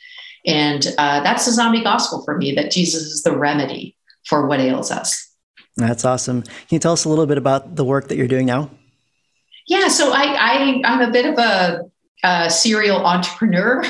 And 0.46 0.86
uh, 0.98 1.22
that's 1.22 1.46
the 1.46 1.52
zombie 1.52 1.84
gospel 1.84 2.24
for 2.24 2.38
me 2.38 2.54
that 2.56 2.72
Jesus 2.72 3.04
is 3.04 3.24
the 3.24 3.38
remedy 3.38 3.96
for 4.26 4.48
what 4.48 4.60
ails 4.60 4.92
us. 4.92 5.32
That's 5.78 6.06
awesome. 6.06 6.42
Can 6.42 6.52
you 6.70 6.80
tell 6.80 6.94
us 6.94 7.06
a 7.06 7.10
little 7.10 7.26
bit 7.26 7.38
about 7.38 7.76
the 7.76 7.86
work 7.86 8.10
that 8.10 8.18
you're 8.18 8.28
doing 8.28 8.46
now? 8.46 8.70
Yeah, 9.68 9.88
so 9.88 10.12
I, 10.12 10.36
I 10.38 10.82
I'm 10.86 11.02
a 11.02 11.12
bit 11.12 11.26
of 11.26 11.38
a, 11.38 11.90
serial 12.50 12.98
entrepreneur. 12.98 13.84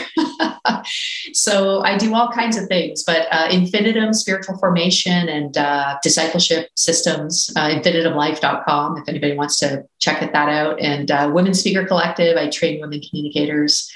so 1.34 1.84
I 1.84 1.98
do 1.98 2.16
all 2.16 2.30
kinds 2.30 2.56
of 2.56 2.68
things, 2.68 3.04
but 3.04 3.28
uh, 3.30 3.50
Infinitum 3.52 4.14
spiritual 4.14 4.58
formation 4.58 5.28
and 5.28 5.58
uh, 5.58 5.98
discipleship 6.02 6.70
systems, 6.76 7.52
uh, 7.58 7.68
infinitumlife.com, 7.68 9.00
if 9.00 9.10
anybody 9.10 9.36
wants 9.36 9.60
to 9.60 9.84
check 10.00 10.22
that 10.22 10.34
out. 10.50 10.80
And 10.80 11.12
uh, 11.12 11.30
Women 11.34 11.54
Speaker 11.54 11.86
Collective, 11.86 12.38
I 12.38 12.50
train 12.50 12.80
women 12.80 13.02
communicators 13.02 13.92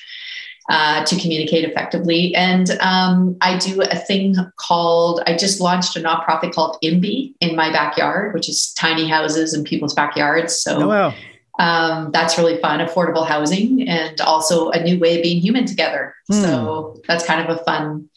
uh, 0.69 1.03
to 1.05 1.15
communicate 1.19 1.63
effectively. 1.63 2.33
And 2.35 2.71
um, 2.81 3.37
I 3.41 3.57
do 3.57 3.81
a 3.81 3.95
thing 3.95 4.35
called, 4.57 5.21
I 5.27 5.35
just 5.35 5.61
launched 5.61 5.95
a 5.95 5.99
nonprofit 5.99 6.53
called 6.53 6.77
IMBY 6.83 7.35
in 7.39 7.55
my 7.55 7.71
backyard, 7.71 8.33
which 8.33 8.49
is 8.49 8.73
tiny 8.73 9.07
houses 9.07 9.53
in 9.53 9.63
people's 9.63 9.93
backyards. 9.93 10.59
So 10.59 10.83
oh, 10.83 10.87
wow. 10.87 11.13
um, 11.59 12.11
that's 12.11 12.37
really 12.37 12.59
fun, 12.61 12.79
affordable 12.79 13.27
housing, 13.27 13.87
and 13.87 14.19
also 14.21 14.71
a 14.71 14.81
new 14.81 14.99
way 14.99 15.17
of 15.17 15.23
being 15.23 15.39
human 15.39 15.65
together. 15.65 16.15
Hmm. 16.31 16.41
So 16.41 17.01
that's 17.07 17.25
kind 17.25 17.47
of 17.47 17.59
a 17.59 17.63
fun 17.63 18.09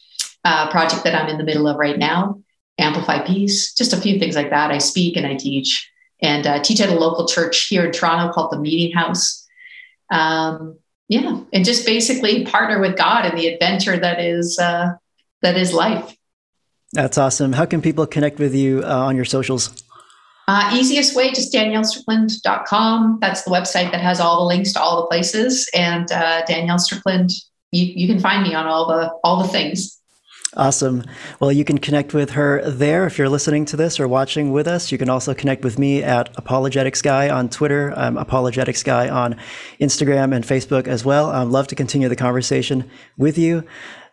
uh, 0.44 0.70
project 0.70 1.04
that 1.04 1.14
I'm 1.14 1.28
in 1.28 1.36
the 1.36 1.44
middle 1.44 1.68
of 1.68 1.76
right 1.76 1.98
now. 1.98 2.40
Amplify 2.78 3.26
Peace, 3.26 3.74
just 3.74 3.92
a 3.92 4.00
few 4.00 4.18
things 4.18 4.36
like 4.36 4.50
that. 4.50 4.70
I 4.70 4.78
speak 4.78 5.16
and 5.16 5.26
I 5.26 5.34
teach 5.34 5.90
and 6.22 6.46
uh, 6.46 6.62
teach 6.62 6.80
at 6.80 6.88
a 6.88 6.94
local 6.98 7.26
church 7.26 7.66
here 7.66 7.84
in 7.84 7.92
Toronto 7.92 8.32
called 8.32 8.52
the 8.52 8.58
Meeting 8.58 8.96
House. 8.96 9.46
Um, 10.10 10.78
yeah 11.08 11.40
and 11.52 11.64
just 11.64 11.84
basically 11.84 12.44
partner 12.44 12.80
with 12.80 12.96
god 12.96 13.26
in 13.26 13.34
the 13.34 13.46
adventure 13.48 13.96
that 13.96 14.20
is 14.20 14.58
uh, 14.58 14.92
that 15.42 15.56
is 15.56 15.72
life. 15.72 16.16
That's 16.92 17.18
awesome. 17.18 17.52
How 17.52 17.66
can 17.66 17.82
people 17.82 18.06
connect 18.06 18.38
with 18.38 18.54
you 18.54 18.82
uh, 18.82 19.06
on 19.06 19.16
your 19.16 19.24
socials? 19.24 19.84
Uh, 20.46 20.70
easiest 20.74 21.14
way 21.14 21.28
just 21.30 21.52
daniellestrickland.com 21.52 23.18
that's 23.20 23.42
the 23.42 23.50
website 23.50 23.90
that 23.92 24.00
has 24.00 24.18
all 24.18 24.40
the 24.40 24.46
links 24.46 24.72
to 24.72 24.80
all 24.80 25.02
the 25.02 25.06
places. 25.06 25.68
And 25.74 26.10
uh, 26.10 26.42
danielle 26.46 26.78
strickland 26.78 27.32
you, 27.70 27.84
you 27.84 28.06
can 28.06 28.18
find 28.18 28.42
me 28.42 28.54
on 28.54 28.66
all 28.66 28.86
the 28.86 29.10
all 29.22 29.42
the 29.42 29.48
things 29.48 29.98
Awesome. 30.56 31.04
Well, 31.40 31.52
you 31.52 31.62
can 31.62 31.76
connect 31.76 32.14
with 32.14 32.30
her 32.30 32.62
there 32.68 33.06
if 33.06 33.18
you're 33.18 33.28
listening 33.28 33.66
to 33.66 33.76
this 33.76 34.00
or 34.00 34.08
watching 34.08 34.50
with 34.50 34.66
us. 34.66 34.90
You 34.90 34.96
can 34.96 35.10
also 35.10 35.34
connect 35.34 35.62
with 35.62 35.78
me 35.78 36.02
at 36.02 36.30
Apologetics 36.38 37.02
Guy 37.02 37.28
on 37.28 37.50
Twitter. 37.50 37.92
I'm 37.94 38.16
Apologetics 38.16 38.82
Guy 38.82 39.10
on 39.10 39.36
Instagram 39.78 40.34
and 40.34 40.44
Facebook 40.44 40.88
as 40.88 41.04
well. 41.04 41.30
I'd 41.30 41.48
love 41.48 41.66
to 41.68 41.74
continue 41.74 42.08
the 42.08 42.16
conversation 42.16 42.90
with 43.18 43.36
you. 43.36 43.62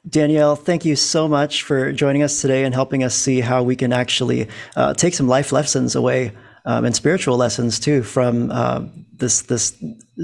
Danielle, 0.08 0.58
thank 0.58 0.84
you 0.84 0.98
so 0.98 1.28
much 1.28 1.63
for 1.63 1.93
joining 1.93 2.21
us 2.21 2.41
today 2.41 2.65
and 2.65 2.76
helping 2.76 3.02
us 3.04 3.15
see 3.15 3.39
how 3.39 3.63
we 3.63 3.78
can 3.78 3.93
actually 3.93 4.50
uh, 4.76 4.93
take 4.93 5.13
some 5.13 5.30
life 5.30 5.54
lessons 5.54 5.95
away 5.95 6.34
um, 6.65 6.86
and 6.86 6.95
spiritual 6.95 7.38
lessons 7.38 7.80
too 7.80 8.04
from 8.04 8.51
uh, 8.51 8.82
this 9.13 9.43
this 9.43 9.75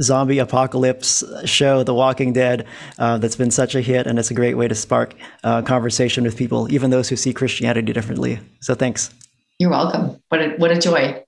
zombie 0.02 0.40
apocalypse 0.40 1.24
show, 1.46 1.84
The 1.84 1.94
Walking 1.94 2.34
Dead, 2.34 2.66
uh, 3.00 3.18
that's 3.18 3.36
been 3.36 3.52
such 3.52 3.76
a 3.76 3.82
hit, 3.82 4.08
and 4.08 4.20
it's 4.20 4.32
a 4.32 4.34
great 4.34 4.56
way 4.56 4.68
to 4.68 4.76
spark 4.76 5.16
uh, 5.44 5.62
conversation 5.62 6.24
with 6.24 6.38
people, 6.38 6.72
even 6.72 6.90
those 6.90 7.10
who 7.10 7.16
see 7.16 7.34
Christianity 7.34 7.94
differently. 7.94 8.40
So 8.60 8.76
thanks. 8.76 9.14
You're 9.60 9.70
welcome. 9.70 10.22
What 10.30 10.42
a 10.42 10.50
what 10.58 10.72
a 10.72 10.80
joy. 10.80 11.24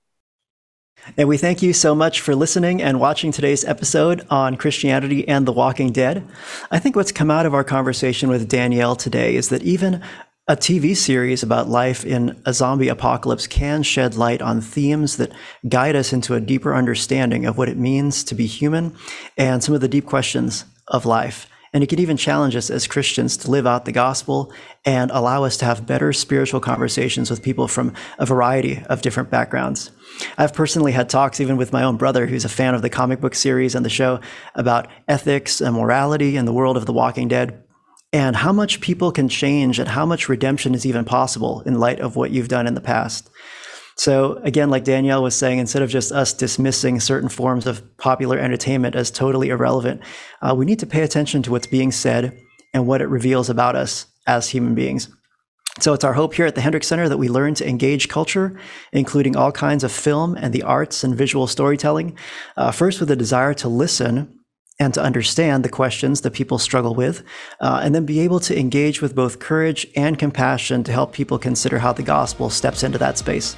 And 1.16 1.28
we 1.28 1.36
thank 1.36 1.62
you 1.62 1.74
so 1.74 1.94
much 1.94 2.20
for 2.22 2.34
listening 2.34 2.80
and 2.80 2.98
watching 2.98 3.30
today's 3.30 3.64
episode 3.64 4.26
on 4.30 4.56
Christianity 4.56 5.28
and 5.28 5.46
the 5.46 5.52
Walking 5.52 5.92
Dead. 5.92 6.26
I 6.70 6.78
think 6.78 6.96
what's 6.96 7.12
come 7.12 7.30
out 7.30 7.44
of 7.44 7.52
our 7.52 7.64
conversation 7.64 8.30
with 8.30 8.48
Danielle 8.48 8.96
today 8.96 9.36
is 9.36 9.50
that 9.50 9.62
even 9.62 10.00
a 10.46 10.56
TV 10.56 10.94
series 10.94 11.42
about 11.42 11.70
life 11.70 12.04
in 12.04 12.38
a 12.44 12.52
zombie 12.52 12.88
apocalypse 12.88 13.46
can 13.46 13.82
shed 13.82 14.14
light 14.14 14.42
on 14.42 14.60
themes 14.60 15.16
that 15.16 15.32
guide 15.70 15.96
us 15.96 16.12
into 16.12 16.34
a 16.34 16.40
deeper 16.40 16.74
understanding 16.74 17.46
of 17.46 17.56
what 17.56 17.68
it 17.68 17.78
means 17.78 18.22
to 18.22 18.34
be 18.34 18.44
human 18.44 18.94
and 19.38 19.64
some 19.64 19.74
of 19.74 19.80
the 19.80 19.88
deep 19.88 20.04
questions 20.04 20.66
of 20.88 21.06
life. 21.06 21.48
And 21.72 21.82
it 21.82 21.88
can 21.88 21.98
even 21.98 22.18
challenge 22.18 22.54
us 22.54 22.68
as 22.68 22.86
Christians 22.86 23.38
to 23.38 23.50
live 23.50 23.66
out 23.66 23.86
the 23.86 23.90
gospel 23.90 24.52
and 24.84 25.10
allow 25.10 25.44
us 25.44 25.56
to 25.56 25.64
have 25.64 25.86
better 25.86 26.12
spiritual 26.12 26.60
conversations 26.60 27.30
with 27.30 27.42
people 27.42 27.66
from 27.66 27.94
a 28.18 28.26
variety 28.26 28.82
of 28.90 29.00
different 29.00 29.30
backgrounds. 29.30 29.90
I've 30.36 30.52
personally 30.52 30.92
had 30.92 31.08
talks 31.08 31.40
even 31.40 31.56
with 31.56 31.72
my 31.72 31.82
own 31.82 31.96
brother, 31.96 32.26
who's 32.26 32.44
a 32.44 32.50
fan 32.50 32.74
of 32.74 32.82
the 32.82 32.90
comic 32.90 33.20
book 33.20 33.34
series 33.34 33.74
and 33.74 33.84
the 33.84 33.90
show, 33.90 34.20
about 34.54 34.88
ethics 35.08 35.62
and 35.62 35.74
morality 35.74 36.36
in 36.36 36.44
the 36.44 36.52
world 36.52 36.76
of 36.76 36.84
The 36.84 36.92
Walking 36.92 37.28
Dead 37.28 37.63
and 38.14 38.36
how 38.36 38.52
much 38.52 38.80
people 38.80 39.10
can 39.10 39.28
change 39.28 39.80
and 39.80 39.88
how 39.88 40.06
much 40.06 40.28
redemption 40.28 40.72
is 40.72 40.86
even 40.86 41.04
possible 41.04 41.62
in 41.62 41.80
light 41.80 41.98
of 41.98 42.14
what 42.14 42.30
you've 42.30 42.46
done 42.46 42.68
in 42.68 42.74
the 42.74 42.80
past. 42.80 43.28
So, 43.96 44.34
again, 44.44 44.70
like 44.70 44.84
Danielle 44.84 45.22
was 45.22 45.34
saying, 45.34 45.58
instead 45.58 45.82
of 45.82 45.90
just 45.90 46.12
us 46.12 46.32
dismissing 46.32 47.00
certain 47.00 47.28
forms 47.28 47.66
of 47.66 47.96
popular 47.96 48.38
entertainment 48.38 48.94
as 48.94 49.10
totally 49.10 49.48
irrelevant, 49.48 50.00
uh, 50.40 50.54
we 50.56 50.64
need 50.64 50.78
to 50.78 50.86
pay 50.86 51.02
attention 51.02 51.42
to 51.42 51.50
what's 51.50 51.66
being 51.66 51.90
said 51.90 52.38
and 52.72 52.86
what 52.86 53.00
it 53.00 53.08
reveals 53.08 53.50
about 53.50 53.74
us 53.74 54.06
as 54.28 54.48
human 54.48 54.76
beings. 54.76 55.08
So, 55.80 55.92
it's 55.92 56.04
our 56.04 56.12
hope 56.12 56.34
here 56.34 56.46
at 56.46 56.54
the 56.54 56.60
Hendricks 56.60 56.86
Center 56.86 57.08
that 57.08 57.18
we 57.18 57.28
learn 57.28 57.54
to 57.54 57.68
engage 57.68 58.08
culture, 58.08 58.56
including 58.92 59.34
all 59.34 59.50
kinds 59.50 59.82
of 59.82 59.90
film 59.90 60.36
and 60.36 60.52
the 60.52 60.62
arts 60.62 61.02
and 61.02 61.16
visual 61.16 61.48
storytelling, 61.48 62.16
uh, 62.56 62.70
first 62.70 63.00
with 63.00 63.10
a 63.10 63.16
desire 63.16 63.54
to 63.54 63.68
listen 63.68 64.43
and 64.78 64.92
to 64.94 65.02
understand 65.02 65.64
the 65.64 65.68
questions 65.68 66.22
that 66.22 66.32
people 66.32 66.58
struggle 66.58 66.94
with, 66.94 67.22
uh, 67.60 67.80
and 67.82 67.94
then 67.94 68.04
be 68.04 68.20
able 68.20 68.40
to 68.40 68.58
engage 68.58 69.00
with 69.00 69.14
both 69.14 69.38
courage 69.38 69.86
and 69.96 70.18
compassion 70.18 70.82
to 70.84 70.92
help 70.92 71.12
people 71.12 71.38
consider 71.38 71.78
how 71.78 71.92
the 71.92 72.02
gospel 72.02 72.50
steps 72.50 72.82
into 72.82 72.98
that 72.98 73.16
space. 73.16 73.56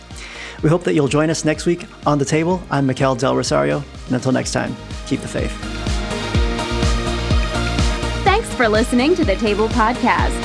We 0.63 0.69
hope 0.69 0.85
that 0.85 0.95
you'll 0.95 1.09
join 1.09 1.31
us 1.31 1.45
next 1.45 1.67
week 1.67 1.85
on 2.07 2.19
the 2.19 2.25
table. 2.25 2.63
I'm 2.71 2.87
Mikel 2.87 3.15
Del 3.15 3.37
Rosario, 3.37 3.83
and 4.07 4.15
until 4.15 4.33
next 4.33 4.53
time, 4.53 4.77
keep 5.07 5.21
the 5.21 5.29
faith. 5.29 5.53
Thanks 8.25 8.53
for 8.55 8.69
listening 8.69 9.15
to 9.15 9.25
the 9.25 9.37
Table 9.37 9.69
Podcast. 9.69 10.43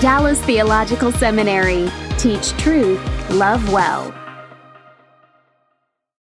Dallas 0.00 0.42
Theological 0.44 1.12
Seminary. 1.12 1.90
Teach 2.18 2.50
truth, 2.58 3.00
love 3.30 3.72
well. 3.72 4.14